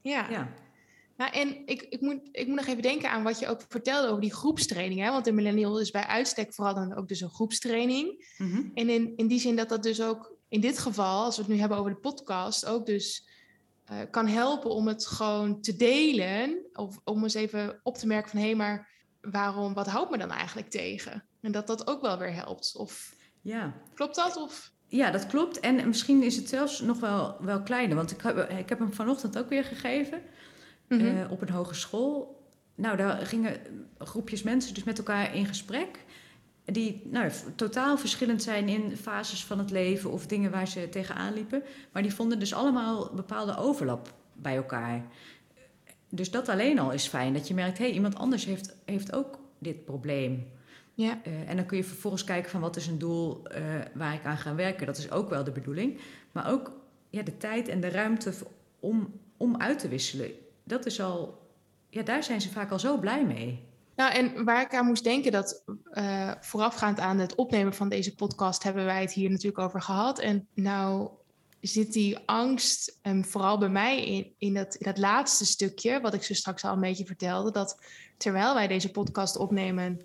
Ja. 0.00 0.30
ja. 0.30 0.52
Nou, 1.16 1.32
en 1.32 1.66
ik, 1.66 1.82
ik, 1.82 2.00
moet, 2.00 2.28
ik 2.32 2.46
moet 2.46 2.56
nog 2.56 2.66
even 2.66 2.82
denken 2.82 3.10
aan 3.10 3.22
wat 3.22 3.38
je 3.38 3.48
ook 3.48 3.60
vertelde 3.68 4.08
over 4.08 4.20
die 4.20 4.34
groepstraining. 4.34 5.00
Hè? 5.00 5.10
Want 5.10 5.24
de 5.24 5.32
millennial 5.32 5.80
is 5.80 5.90
bij 5.90 6.06
uitstek 6.06 6.54
vooral 6.54 6.74
dan 6.74 6.94
ook 6.94 7.08
dus 7.08 7.20
een 7.20 7.30
groepstraining. 7.30 8.34
Mhm. 8.38 8.62
En 8.74 8.88
in, 8.88 9.12
in 9.16 9.26
die 9.26 9.40
zin 9.40 9.56
dat 9.56 9.68
dat 9.68 9.82
dus 9.82 10.02
ook 10.02 10.36
in 10.48 10.60
dit 10.60 10.78
geval, 10.78 11.24
als 11.24 11.36
we 11.36 11.42
het 11.42 11.50
nu 11.50 11.58
hebben 11.58 11.78
over 11.78 11.90
de 11.90 12.00
podcast, 12.00 12.66
ook 12.66 12.86
dus 12.86 13.28
eh, 13.84 13.96
kan 14.10 14.26
helpen 14.26 14.70
om 14.70 14.86
het 14.86 15.06
gewoon 15.06 15.60
te 15.60 15.76
delen. 15.76 16.66
Of 16.72 17.00
om 17.04 17.22
eens 17.22 17.34
even 17.34 17.80
op 17.82 17.96
te 17.96 18.06
merken 18.06 18.30
van 18.30 18.40
hé, 18.40 18.46
hey, 18.46 18.54
maar 18.54 18.88
waarom, 19.20 19.74
wat 19.74 19.86
houdt 19.86 20.10
me 20.10 20.18
dan 20.18 20.30
eigenlijk 20.30 20.70
tegen? 20.70 21.26
En 21.40 21.52
dat 21.52 21.66
dat 21.66 21.86
ook 21.86 22.00
wel 22.00 22.18
weer 22.18 22.34
helpt. 22.34 22.74
Of 22.76 23.14
Ja. 23.42 23.74
klopt 23.94 24.14
dat? 24.14 24.36
Of 24.36 24.72
Ja, 24.88 25.10
dat 25.10 25.26
klopt. 25.26 25.60
En 25.60 25.86
misschien 25.88 26.22
is 26.22 26.36
het 26.36 26.48
zelfs 26.48 26.80
nog 26.80 27.00
wel, 27.00 27.36
wel 27.40 27.62
kleiner. 27.62 27.96
Want 27.96 28.10
ik 28.10 28.20
heb, 28.22 28.50
ik 28.50 28.68
heb 28.68 28.78
hem 28.78 28.92
vanochtend 28.92 29.38
ook 29.38 29.48
weer 29.48 29.64
gegeven 29.64 30.20
Mhm. 30.88 31.04
eh, 31.06 31.30
op 31.30 31.42
een 31.42 31.50
hogeschool. 31.50 32.42
Nou, 32.74 32.96
daar 32.96 33.26
gingen 33.26 33.56
groepjes 33.98 34.42
mensen 34.42 34.74
dus 34.74 34.84
met 34.84 34.98
elkaar 34.98 35.34
in 35.34 35.46
gesprek. 35.46 36.04
Die 36.64 37.02
nou, 37.04 37.30
totaal 37.54 37.98
verschillend 37.98 38.42
zijn 38.42 38.68
in 38.68 38.96
fases 38.96 39.44
van 39.44 39.58
het 39.58 39.70
leven 39.70 40.10
of 40.12 40.26
dingen 40.26 40.50
waar 40.50 40.68
ze 40.68 40.88
tegenaan 40.88 41.34
liepen. 41.34 41.62
Maar 41.92 42.02
die 42.02 42.14
vonden 42.14 42.38
dus 42.38 42.54
allemaal 42.54 43.10
bepaalde 43.14 43.56
overlap 43.56 44.14
bij 44.32 44.56
elkaar. 44.56 45.06
Dus 46.10 46.30
dat 46.30 46.48
alleen 46.48 46.78
al 46.78 46.90
is 46.92 47.06
fijn. 47.06 47.32
Dat 47.32 47.48
je 47.48 47.54
merkt, 47.54 47.78
hé, 47.78 47.84
hey, 47.84 47.94
iemand 47.94 48.16
anders 48.16 48.44
heeft, 48.44 48.76
heeft 48.84 49.12
ook 49.14 49.38
dit 49.58 49.84
probleem. 49.84 50.46
Ja. 50.98 51.20
Eh, 51.24 51.48
en 51.48 51.56
dan 51.56 51.66
kun 51.66 51.76
je 51.76 51.84
vervolgens 51.84 52.24
kijken 52.24 52.50
van 52.50 52.60
wat 52.60 52.76
is 52.76 52.86
een 52.86 52.98
doel 52.98 53.46
eh, 53.46 53.62
waar 53.94 54.14
ik 54.14 54.24
aan 54.24 54.36
ga 54.36 54.54
werken. 54.54 54.86
Dat 54.86 54.98
is 54.98 55.10
ook 55.10 55.28
wel 55.28 55.44
de 55.44 55.50
bedoeling. 55.50 56.00
Maar 56.32 56.50
ook 56.50 56.72
ja, 57.10 57.22
de 57.22 57.36
tijd 57.36 57.68
en 57.68 57.80
de 57.80 57.88
ruimte 57.88 58.32
om, 58.80 59.12
om 59.36 59.56
uit 59.56 59.78
te 59.78 59.88
wisselen. 59.88 60.30
Dat 60.64 60.86
is 60.86 61.00
al, 61.00 61.48
ja, 61.90 62.02
daar 62.02 62.22
zijn 62.22 62.40
ze 62.40 62.50
vaak 62.50 62.70
al 62.70 62.78
zo 62.78 62.98
blij 62.98 63.24
mee. 63.24 63.66
Nou, 63.96 64.12
en 64.12 64.44
waar 64.44 64.62
ik 64.62 64.74
aan 64.74 64.86
moest 64.86 65.04
denken, 65.04 65.32
dat 65.32 65.64
eh, 65.90 66.32
voorafgaand 66.40 67.00
aan 67.00 67.18
het 67.18 67.34
opnemen 67.34 67.74
van 67.74 67.88
deze 67.88 68.14
podcast 68.14 68.62
hebben 68.62 68.84
wij 68.84 69.00
het 69.00 69.12
hier 69.12 69.30
natuurlijk 69.30 69.58
over 69.58 69.82
gehad. 69.82 70.18
En 70.18 70.46
nou 70.54 71.08
zit 71.60 71.92
die 71.92 72.18
angst, 72.26 72.98
en 73.02 73.24
vooral 73.24 73.58
bij 73.58 73.68
mij 73.68 74.04
in, 74.04 74.34
in, 74.38 74.54
dat, 74.54 74.74
in 74.74 74.86
dat 74.86 74.98
laatste 74.98 75.46
stukje, 75.46 76.00
wat 76.00 76.14
ik 76.14 76.22
zo 76.22 76.34
straks 76.34 76.64
al 76.64 76.72
een 76.72 76.80
beetje 76.80 77.06
vertelde, 77.06 77.50
dat 77.50 77.80
terwijl 78.16 78.54
wij 78.54 78.66
deze 78.66 78.90
podcast 78.90 79.36
opnemen, 79.36 80.00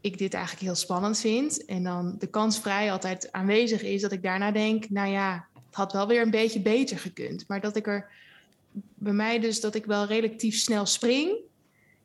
ik 0.00 0.18
dit 0.18 0.34
eigenlijk 0.34 0.64
heel 0.64 0.74
spannend 0.74 1.18
vind. 1.18 1.64
En 1.64 1.82
dan 1.82 2.14
de 2.18 2.26
kans 2.26 2.58
vrij 2.58 2.92
altijd 2.92 3.32
aanwezig 3.32 3.82
is 3.82 4.00
dat 4.00 4.12
ik 4.12 4.22
daarna 4.22 4.50
denk, 4.50 4.90
nou 4.90 5.10
ja, 5.10 5.46
het 5.54 5.74
had 5.74 5.92
wel 5.92 6.06
weer 6.06 6.22
een 6.22 6.30
beetje 6.30 6.60
beter 6.60 6.98
gekund. 6.98 7.44
Maar 7.48 7.60
dat 7.60 7.76
ik 7.76 7.86
er 7.86 8.10
bij 8.94 9.12
mij 9.12 9.38
dus 9.38 9.60
dat 9.60 9.74
ik 9.74 9.84
wel 9.84 10.06
relatief 10.06 10.56
snel 10.56 10.86
spring. 10.86 11.36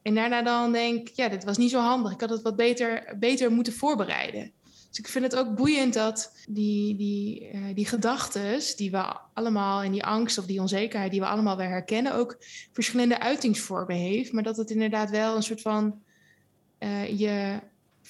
En 0.02 0.16
daarna 0.16 0.42
dan 0.42 0.72
denk, 0.72 1.08
ja, 1.08 1.30
dit 1.30 1.44
was 1.44 1.58
niet 1.58 1.72
zo 1.72 1.80
handig. 1.80 2.12
Ik 2.12 2.22
had 2.22 2.30
het 2.30 2.42
wat 2.42 2.56
beter, 2.56 3.16
beter 3.20 3.52
moeten 3.52 3.74
voorbereiden. 3.74 4.52
Dus 4.90 5.00
ik 5.00 5.08
vind 5.08 5.26
het 5.26 5.36
ook 5.36 5.56
boeiend 5.56 5.94
dat 5.94 6.36
die, 6.48 6.96
die, 6.96 7.48
eh, 7.48 7.62
die 7.74 7.86
gedachten 7.86 8.60
die 8.76 8.92
we 8.92 9.16
allemaal 9.34 9.82
en 9.82 9.92
die 9.92 10.04
angst 10.04 10.38
of 10.38 10.46
die 10.46 10.62
onzekerheid 10.62 11.12
die 11.12 11.20
we 11.20 11.28
allemaal 11.28 11.58
weer 11.58 11.68
herkennen, 11.68 12.14
ook 12.14 12.38
verschillende 12.72 13.20
uitingsvormen 13.20 13.96
heeft. 13.96 14.32
Maar 14.32 14.44
dat 14.44 14.58
het 14.58 14.70
inderdaad 14.70 15.10
wel 15.10 15.36
een 15.36 15.44
soort 15.44 15.62
van 15.62 16.02
eh, 16.78 17.20
je 17.20 17.60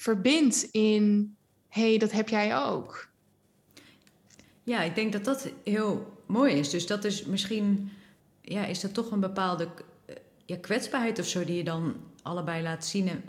verbindt 0.00 0.68
in, 0.70 1.36
hé, 1.68 1.88
hey, 1.88 1.98
dat 1.98 2.12
heb 2.12 2.28
jij 2.28 2.56
ook. 2.58 3.08
Ja, 4.62 4.82
ik 4.82 4.94
denk 4.94 5.12
dat 5.12 5.24
dat 5.24 5.48
heel 5.64 6.22
mooi 6.26 6.54
is. 6.54 6.70
Dus 6.70 6.86
dat 6.86 7.04
is 7.04 7.24
misschien, 7.24 7.90
ja, 8.40 8.64
is 8.66 8.80
dat 8.80 8.94
toch 8.94 9.10
een 9.10 9.20
bepaalde 9.20 9.68
eh, 10.06 10.14
ja, 10.44 10.56
kwetsbaarheid 10.60 11.18
of 11.18 11.26
zo 11.26 11.44
die 11.44 11.56
je 11.56 11.64
dan 11.64 11.96
allebei 12.22 12.62
laat 12.62 12.86
zien. 12.86 13.08
En, 13.08 13.24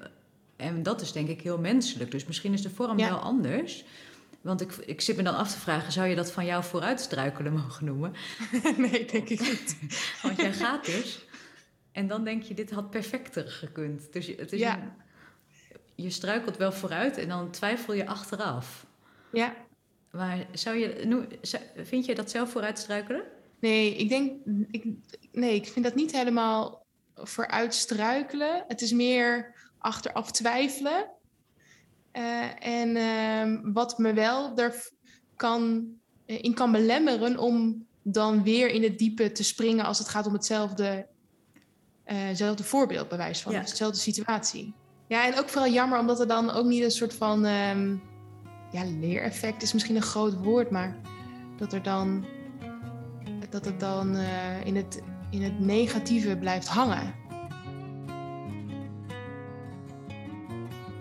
en 0.56 0.84
dat 0.84 1.02
is 1.02 1.12
denk 1.12 1.28
ik 1.30 1.42
heel 1.42 1.58
menselijk. 1.60 2.12
Dus 2.12 2.26
misschien 2.26 2.54
is 2.54 2.62
de 2.62 2.70
vorm 2.70 3.00
Ja. 3.00 3.10
wel 3.10 3.20
anders. 3.20 3.86
Want 4.42 4.62
ik, 4.62 4.74
ik 4.76 5.02
zit 5.02 5.18
me 5.18 5.24
dan 5.24 5.36
af 5.36 5.52
te 5.52 5.60
vragen, 5.60 5.92
zou 5.92 6.08
je 6.08 6.16
dat 6.16 6.32
van 6.32 6.46
jou 6.46 6.64
vooruitstruikelen 6.64 7.54
mogen 7.54 7.86
noemen? 7.86 8.14
nee, 8.78 9.06
denk 9.06 9.30
ik 9.30 9.40
niet. 9.40 9.78
Want 10.22 10.38
jij 10.38 10.54
gaat 10.54 10.86
dus. 10.86 11.26
En 11.92 12.08
dan 12.08 12.24
denk 12.24 12.44
je, 12.44 12.54
dit 12.54 12.72
had 12.72 12.90
perfecter 12.90 13.48
gekund. 13.50 14.14
Dus 14.14 14.28
het 14.28 14.54
is 14.54 14.60
Ja. 14.60 14.78
een- 14.82 14.92
je 15.98 16.10
struikelt 16.10 16.58
wel 16.58 16.72
vooruit 16.72 17.18
en 17.18 17.28
dan 17.28 17.52
twijfel 17.52 17.94
je 17.94 18.06
achteraf. 18.06 18.86
Ja, 19.32 19.56
Maar 20.12 20.46
zou 20.54 20.78
je, 20.78 21.28
vind 21.76 22.06
je 22.06 22.16
dat 22.16 22.32
zelf 22.32 22.52
vooruitstruikelen? 22.52 23.24
Nee, 23.60 23.96
ik 23.96 24.10
denk, 24.10 24.32
ik, 24.72 24.86
nee, 25.32 25.56
ik 25.56 25.68
vind 25.68 25.86
dat 25.86 25.96
niet 25.96 26.12
helemaal 26.12 26.86
vooruitstruikelen. 27.16 28.64
Het 28.68 28.82
is 28.82 28.92
meer 28.92 29.54
achteraf 29.78 30.32
twijfelen. 30.32 31.10
Eh, 32.12 32.66
en 32.68 32.96
ehm, 32.96 33.72
wat 33.74 33.98
me 33.98 34.14
wel 34.14 34.58
er 34.58 34.90
kan, 35.36 35.88
eh, 36.26 36.44
in 36.44 36.54
kan 36.54 36.72
belemmeren 36.72 37.38
om 37.38 37.86
dan 38.02 38.44
weer 38.44 38.70
in 38.70 38.84
het 38.84 38.98
diepe 38.98 39.32
te 39.32 39.44
springen 39.44 39.86
als 39.86 39.98
het 40.00 40.08
gaat 40.10 40.26
om 40.26 40.34
hetzelfde, 40.34 41.08
eh, 42.04 42.30
zelfde 42.34 42.64
voorbeeld, 42.64 43.08
bij 43.10 43.18
wijze 43.18 43.42
van, 43.44 43.52
Ja. 43.52 43.62
dezelfde 43.62 44.00
situatie. 44.00 44.74
Ja, 45.08 45.26
en 45.26 45.40
ook 45.40 45.50
vooral 45.50 45.72
jammer 45.72 46.00
omdat 46.00 46.20
er 46.20 46.28
dan 46.28 46.52
ook 46.52 46.66
niet 46.66 46.84
een 46.84 46.92
soort 46.92 47.14
van, 47.14 47.46
ehm, 47.46 47.96
ja, 48.72 48.84
leereffect 49.00 49.62
is 49.62 49.74
misschien 49.74 49.96
een 49.96 50.02
groot 50.02 50.34
woord, 50.34 50.70
maar 50.72 50.96
dat 51.58 51.74
er 51.74 51.84
dan 51.84 52.26
dat 53.50 53.66
het 53.66 53.80
dan 53.80 54.16
eh, 54.16 54.66
in, 54.66 54.76
het, 54.76 55.02
in 55.30 55.42
het 55.42 55.60
negatieve 55.60 56.38
blijft 56.38 56.68
hangen. 56.68 57.14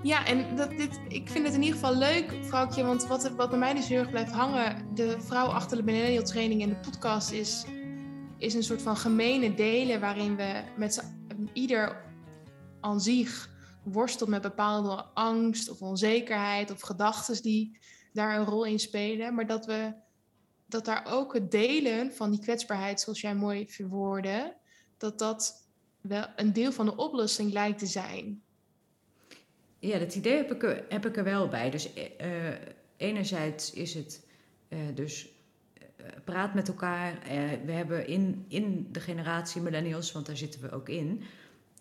Ja, 0.02 0.26
en 0.26 0.56
dat, 0.56 0.70
dit, 0.70 1.00
ik 1.08 1.28
vind 1.28 1.44
het 1.44 1.54
in 1.54 1.62
ieder 1.62 1.78
geval 1.78 1.96
leuk, 1.96 2.34
vrouwtje, 2.42 2.84
want 2.84 3.06
wat, 3.06 3.30
wat 3.30 3.50
bij 3.50 3.58
mij 3.58 3.74
dus 3.74 3.88
heel 3.88 3.98
erg 3.98 4.10
blijft 4.10 4.32
hangen, 4.32 4.94
de 4.94 5.16
vrouw 5.20 5.46
achter 5.46 5.76
de 5.76 5.82
millennial 5.82 6.22
training 6.22 6.62
en 6.62 6.68
de 6.68 6.76
podcast 6.76 7.30
is, 7.30 7.64
is 8.38 8.54
een 8.54 8.62
soort 8.62 8.82
van 8.82 8.96
gemene 8.96 9.54
delen 9.54 10.00
waarin 10.00 10.36
we 10.36 10.62
met 10.76 11.12
ieder 11.52 11.96
aan 12.80 13.00
zich 13.00 13.50
worstelt 13.92 14.28
met 14.28 14.42
bepaalde 14.42 15.04
angst 15.14 15.70
of 15.70 15.82
onzekerheid 15.82 16.70
of 16.70 16.80
gedachten 16.80 17.42
die 17.42 17.78
daar 18.12 18.38
een 18.38 18.44
rol 18.44 18.64
in 18.64 18.78
spelen, 18.78 19.34
maar 19.34 19.46
dat 19.46 19.66
we 19.66 19.94
dat 20.68 20.84
daar 20.84 21.06
ook 21.08 21.34
het 21.34 21.50
delen 21.50 22.12
van 22.12 22.30
die 22.30 22.40
kwetsbaarheid, 22.40 23.00
zoals 23.00 23.20
jij 23.20 23.34
mooi 23.34 23.68
verwoordde, 23.68 24.56
dat 24.96 25.18
dat 25.18 25.68
wel 26.00 26.26
een 26.36 26.52
deel 26.52 26.72
van 26.72 26.86
de 26.86 26.96
oplossing 26.96 27.52
lijkt 27.52 27.78
te 27.78 27.86
zijn. 27.86 28.42
Ja, 29.78 29.98
dat 29.98 30.14
idee 30.14 30.36
heb 30.36 30.52
ik 30.52 30.62
er, 30.62 30.84
heb 30.88 31.06
ik 31.06 31.16
er 31.16 31.24
wel 31.24 31.48
bij. 31.48 31.70
Dus 31.70 31.92
eh, 31.92 32.54
enerzijds 32.96 33.72
is 33.72 33.94
het 33.94 34.26
eh, 34.68 34.78
dus 34.94 35.28
eh, 36.06 36.06
praat 36.24 36.54
met 36.54 36.68
elkaar. 36.68 37.22
Eh, 37.22 37.38
we 37.64 37.72
hebben 37.72 38.06
in, 38.06 38.44
in 38.48 38.88
de 38.92 39.00
generatie 39.00 39.60
millennials, 39.60 40.12
want 40.12 40.26
daar 40.26 40.36
zitten 40.36 40.60
we 40.60 40.70
ook 40.70 40.88
in. 40.88 41.22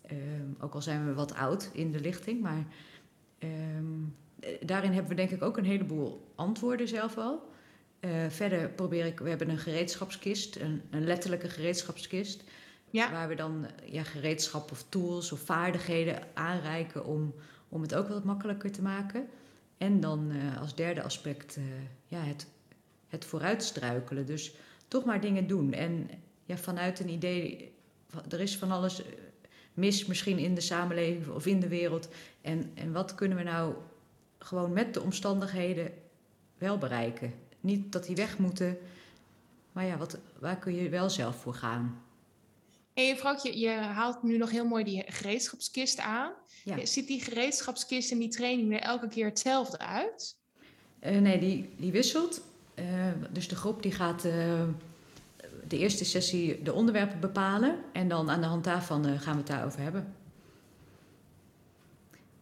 Eh, 0.06 0.16
ook 0.60 0.74
al 0.74 0.82
zijn 0.82 1.06
we 1.06 1.14
wat 1.14 1.34
oud 1.34 1.70
in 1.72 1.92
de 1.92 2.00
lichting, 2.00 2.42
maar 2.42 2.64
ehm, 3.38 4.02
eh, 4.40 4.50
daarin 4.60 4.92
hebben 4.92 5.10
we 5.10 5.16
denk 5.16 5.30
ik 5.30 5.42
ook 5.42 5.56
een 5.56 5.64
heleboel 5.64 6.32
antwoorden 6.34 6.88
zelf 6.88 7.16
al. 7.16 7.54
Eh, 8.00 8.28
verder 8.28 8.68
probeer 8.68 9.06
ik, 9.06 9.18
we 9.18 9.28
hebben 9.28 9.48
een 9.48 9.58
gereedschapskist, 9.58 10.56
een, 10.56 10.82
een 10.90 11.04
letterlijke 11.04 11.48
gereedschapskist. 11.48 12.44
Ja. 12.90 13.12
Waar 13.12 13.28
we 13.28 13.34
dan 13.34 13.66
ja, 13.84 14.02
gereedschap 14.02 14.70
of 14.70 14.84
tools 14.88 15.32
of 15.32 15.40
vaardigheden 15.40 16.22
aanreiken 16.34 17.04
om, 17.04 17.34
om 17.68 17.82
het 17.82 17.94
ook 17.94 18.08
wat 18.08 18.24
makkelijker 18.24 18.72
te 18.72 18.82
maken. 18.82 19.28
En 19.78 20.00
dan 20.00 20.30
eh, 20.30 20.60
als 20.60 20.74
derde 20.74 21.02
aspect 21.02 21.56
eh, 21.56 21.62
ja, 22.06 22.18
het, 22.18 22.46
het 23.08 23.24
vooruitstruikelen. 23.24 24.26
Dus 24.26 24.54
toch 24.88 25.04
maar 25.04 25.20
dingen 25.20 25.46
doen. 25.46 25.72
En 25.72 26.10
ja, 26.44 26.56
vanuit 26.56 27.00
een 27.00 27.10
idee, 27.10 27.72
er 28.28 28.40
is 28.40 28.56
van 28.56 28.70
alles 28.70 29.02
mis 29.76 30.06
misschien 30.06 30.38
in 30.38 30.54
de 30.54 30.60
samenleving 30.60 31.28
of 31.28 31.46
in 31.46 31.60
de 31.60 31.68
wereld. 31.68 32.08
En, 32.40 32.70
en 32.74 32.92
wat 32.92 33.14
kunnen 33.14 33.38
we 33.38 33.44
nou 33.44 33.74
gewoon 34.38 34.72
met 34.72 34.94
de 34.94 35.02
omstandigheden 35.02 35.92
wel 36.58 36.78
bereiken? 36.78 37.34
Niet 37.60 37.92
dat 37.92 38.06
die 38.06 38.16
weg 38.16 38.38
moeten, 38.38 38.78
maar 39.72 39.84
ja, 39.84 39.96
wat, 39.96 40.18
waar 40.38 40.58
kun 40.58 40.74
je 40.74 40.88
wel 40.88 41.10
zelf 41.10 41.36
voor 41.36 41.54
gaan? 41.54 42.02
En 42.94 43.16
vrouwtje, 43.16 43.58
je 43.58 43.68
haalt 43.70 44.22
nu 44.22 44.36
nog 44.36 44.50
heel 44.50 44.64
mooi 44.64 44.84
die 44.84 45.04
gereedschapskist 45.06 45.98
aan. 45.98 46.32
Ja. 46.64 46.86
Ziet 46.86 47.06
die 47.06 47.20
gereedschapskist 47.20 48.10
in 48.10 48.18
die 48.18 48.28
training 48.28 48.72
er 48.72 48.80
elke 48.80 49.08
keer 49.08 49.24
hetzelfde 49.24 49.78
uit? 49.78 50.36
Eh, 50.98 51.18
nee, 51.18 51.38
die, 51.38 51.68
die 51.76 51.92
wisselt. 51.92 52.40
Eh, 52.74 52.84
dus 53.30 53.48
de 53.48 53.56
groep 53.56 53.82
die 53.82 53.92
gaat 53.92 54.24
eh, 54.24 54.62
de 55.68 55.78
eerste 55.78 56.04
sessie 56.04 56.62
de 56.62 56.72
onderwerpen 56.72 57.20
bepalen. 57.20 57.76
En 57.92 58.08
dan 58.08 58.30
aan 58.30 58.40
de 58.40 58.46
hand 58.46 58.64
daarvan 58.64 59.06
eh, 59.06 59.20
gaan 59.20 59.32
we 59.32 59.38
het 59.38 59.46
daarover 59.46 59.80
hebben. 59.80 60.14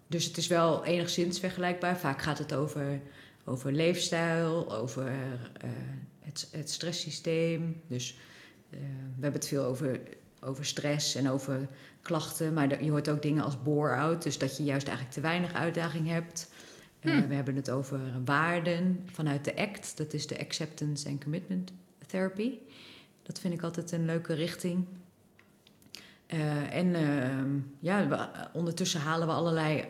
Dus 0.06 0.24
het 0.24 0.36
is 0.36 0.46
wel 0.46 0.84
enigszins 0.84 1.38
vergelijkbaar. 1.38 1.98
Vaak 1.98 2.22
gaat 2.22 2.38
het 2.38 2.54
over, 2.54 3.00
over 3.44 3.72
leefstijl, 3.72 4.74
over 4.74 5.06
eh, 5.06 5.70
het, 6.20 6.48
het 6.52 6.70
stresssysteem. 6.70 7.80
Dus 7.86 8.16
eh, 8.70 8.78
we 9.16 9.22
hebben 9.22 9.40
het 9.40 9.48
veel 9.48 9.64
over, 9.64 10.00
over 10.40 10.64
stress 10.64 11.14
en 11.14 11.30
over 11.30 11.68
klachten. 12.02 12.52
Maar 12.52 12.84
je 12.84 12.90
hoort 12.90 13.08
ook 13.08 13.22
dingen 13.22 13.44
als 13.44 13.62
bore-out, 13.62 14.22
dus 14.22 14.38
dat 14.38 14.56
je 14.56 14.64
juist 14.64 14.86
eigenlijk 14.86 15.16
te 15.16 15.22
weinig 15.22 15.52
uitdaging 15.52 16.08
hebt. 16.08 16.48
Eh, 17.00 17.12
Hm. 17.12 17.28
we 17.28 17.34
hebben 17.34 17.56
het 17.56 17.70
over 17.70 18.00
waarden 18.24 19.02
vanuit 19.06 19.44
de 19.44 19.56
ACT, 19.56 19.96
dat 19.96 20.12
is 20.12 20.26
de 20.26 20.38
Acceptance 20.38 21.08
and 21.08 21.22
Commitment 21.22 21.72
Therapy. 22.06 22.58
Dat 23.24 23.38
vind 23.38 23.54
ik 23.54 23.62
altijd 23.62 23.92
een 23.92 24.04
leuke 24.04 24.34
richting. 24.34 24.86
Eh, 26.26 26.74
en 26.74 26.94
ehm, 26.94 27.58
ja, 27.80 28.28
ondertussen 28.52 29.00
halen 29.00 29.26
we 29.26 29.32
allerlei 29.32 29.84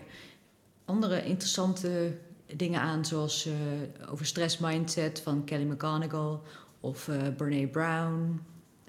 andere 0.84 1.24
interessante 1.24 2.18
dingen 2.56 2.80
aan, 2.80 3.04
zoals 3.04 3.46
eh, 3.46 4.10
over 4.10 4.26
stress 4.26 4.58
mindset 4.58 5.20
van 5.20 5.44
Kelly 5.44 5.64
McGonigal 5.64 6.42
of 6.80 7.08
eh 7.08 7.22
Brene 7.36 7.68
Brown 7.68 8.40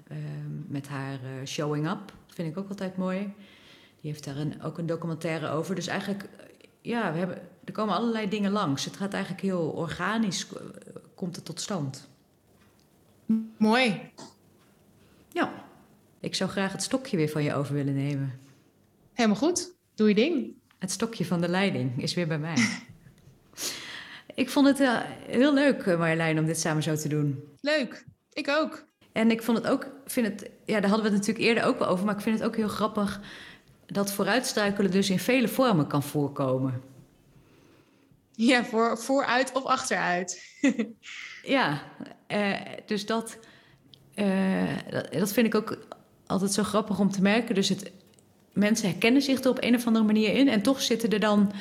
ehm, 0.06 0.18
met 0.66 0.88
haar 0.88 1.18
Showing 1.44 1.86
Up. 1.90 2.12
Dat 2.26 2.34
vind 2.34 2.48
ik 2.48 2.58
ook 2.58 2.68
altijd 2.68 2.96
mooi. 2.96 3.18
Die 4.00 4.10
heeft 4.10 4.24
daar 4.24 4.36
een, 4.36 4.62
ook 4.62 4.78
een 4.78 4.86
documentaire 4.86 5.48
over. 5.48 5.74
Dus 5.74 5.86
eigenlijk, 5.86 6.28
ja, 6.80 7.12
we 7.12 7.18
hebben, 7.18 7.38
er 7.64 7.72
komen 7.72 7.94
allerlei 7.94 8.28
dingen 8.28 8.50
langs. 8.50 8.84
Het 8.84 8.96
gaat 8.96 9.12
eigenlijk 9.12 9.42
heel 9.42 9.68
organisch, 9.68 10.46
komt 11.14 11.36
het 11.36 11.44
tot 11.44 11.60
stand. 11.60 12.08
Mooi. 13.56 14.10
Ja, 15.36 15.52
ik 16.20 16.34
zou 16.34 16.50
graag 16.50 16.72
het 16.72 16.82
stokje 16.82 17.16
weer 17.16 17.28
van 17.28 17.42
je 17.42 17.54
over 17.54 17.74
willen 17.74 17.94
nemen. 17.94 18.40
Helemaal 19.12 19.36
goed. 19.36 19.74
Doe 19.94 20.08
je 20.08 20.14
ding. 20.14 20.54
Het 20.78 20.90
stokje 20.90 21.24
van 21.24 21.40
de 21.40 21.48
leiding 21.48 22.02
is 22.02 22.14
weer 22.14 22.26
bij 22.26 22.38
mij. 22.38 22.56
ik 24.34 24.50
vond 24.50 24.66
het 24.66 24.80
eh, 24.80 25.00
heel 25.26 25.54
leuk, 25.54 25.82
eh, 25.82 25.98
Marjolein, 25.98 26.38
om 26.38 26.46
dit 26.46 26.60
samen 26.60 26.82
zo 26.82 26.96
te 26.96 27.08
doen. 27.08 27.44
Leuk. 27.60 28.04
Ik 28.32 28.48
ook. 28.48 28.86
En 29.12 29.30
ik 29.30 29.42
vond 29.42 29.58
het 29.58 29.66
ook, 29.66 29.86
vind 30.06 30.26
het, 30.26 30.50
ja, 30.64 30.80
daar 30.80 30.90
hadden 30.90 31.10
we 31.10 31.16
het 31.16 31.26
natuurlijk 31.26 31.46
eerder 31.46 31.64
ook 31.64 31.78
wel 31.78 31.88
over, 31.88 32.04
maar 32.04 32.14
ik 32.14 32.20
vind 32.20 32.38
het 32.38 32.48
ook 32.48 32.56
heel 32.56 32.68
grappig 32.68 33.20
dat 33.86 34.12
vooruitstruikelen 34.12 34.90
dus 34.90 35.10
in 35.10 35.18
vele 35.18 35.48
vormen 35.48 35.86
kan 35.86 36.02
voorkomen. 36.02 36.82
Ja, 38.32 38.64
voor, 38.64 38.98
vooruit 38.98 39.52
of 39.52 39.64
achteruit. 39.64 40.42
Ja, 41.42 41.82
eh, 42.26 42.60
dus 42.86 43.06
dat, 43.06 43.38
dat, 44.90 45.12
dat 45.12 45.32
vind 45.32 45.46
ik 45.46 45.54
ook 45.54 45.78
altijd 46.26 46.52
zo 46.52 46.62
grappig 46.62 46.98
om 46.98 47.10
te 47.10 47.22
merken. 47.22 47.54
Dus 47.54 47.68
het, 47.68 47.90
mensen 48.52 48.88
herkennen 48.88 49.22
zich 49.22 49.40
er 49.40 49.50
op 49.50 49.62
een 49.62 49.74
of 49.74 49.86
andere 49.86 50.04
manier 50.04 50.34
in 50.34 50.48
en 50.48 50.62
toch 50.62 50.82
zitten 50.82 51.10
er 51.10 51.20
dan 51.20 51.52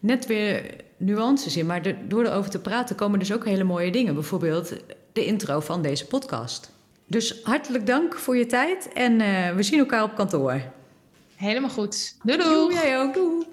net 0.00 0.26
weer 0.26 0.74
nuances 0.96 1.56
in. 1.56 1.66
Maar 1.66 1.82
de- 1.82 2.06
door 2.08 2.24
erover 2.24 2.50
te 2.50 2.58
praten 2.60 2.96
komen 2.96 3.18
dus 3.18 3.32
ook 3.32 3.44
hele 3.44 3.64
mooie 3.64 3.90
dingen. 3.92 4.14
Bijvoorbeeld 4.14 4.72
de 5.12 5.24
intro 5.24 5.60
van 5.60 5.82
deze 5.82 6.06
podcast. 6.06 6.72
Dus 7.06 7.40
hartelijk 7.42 7.86
dank 7.86 8.14
voor 8.14 8.36
je 8.36 8.46
tijd 8.46 8.92
en 8.92 9.20
eh, 9.20 9.54
we 9.54 9.62
zien 9.62 9.78
elkaar 9.78 10.02
op 10.02 10.14
kantoor. 10.14 10.60
Helemaal 11.36 11.70
goed. 11.70 12.16
Doei, 12.22 12.38
doei. 12.38 12.74
jij 12.74 13.00
ook. 13.00 13.14
Doei. 13.14 13.46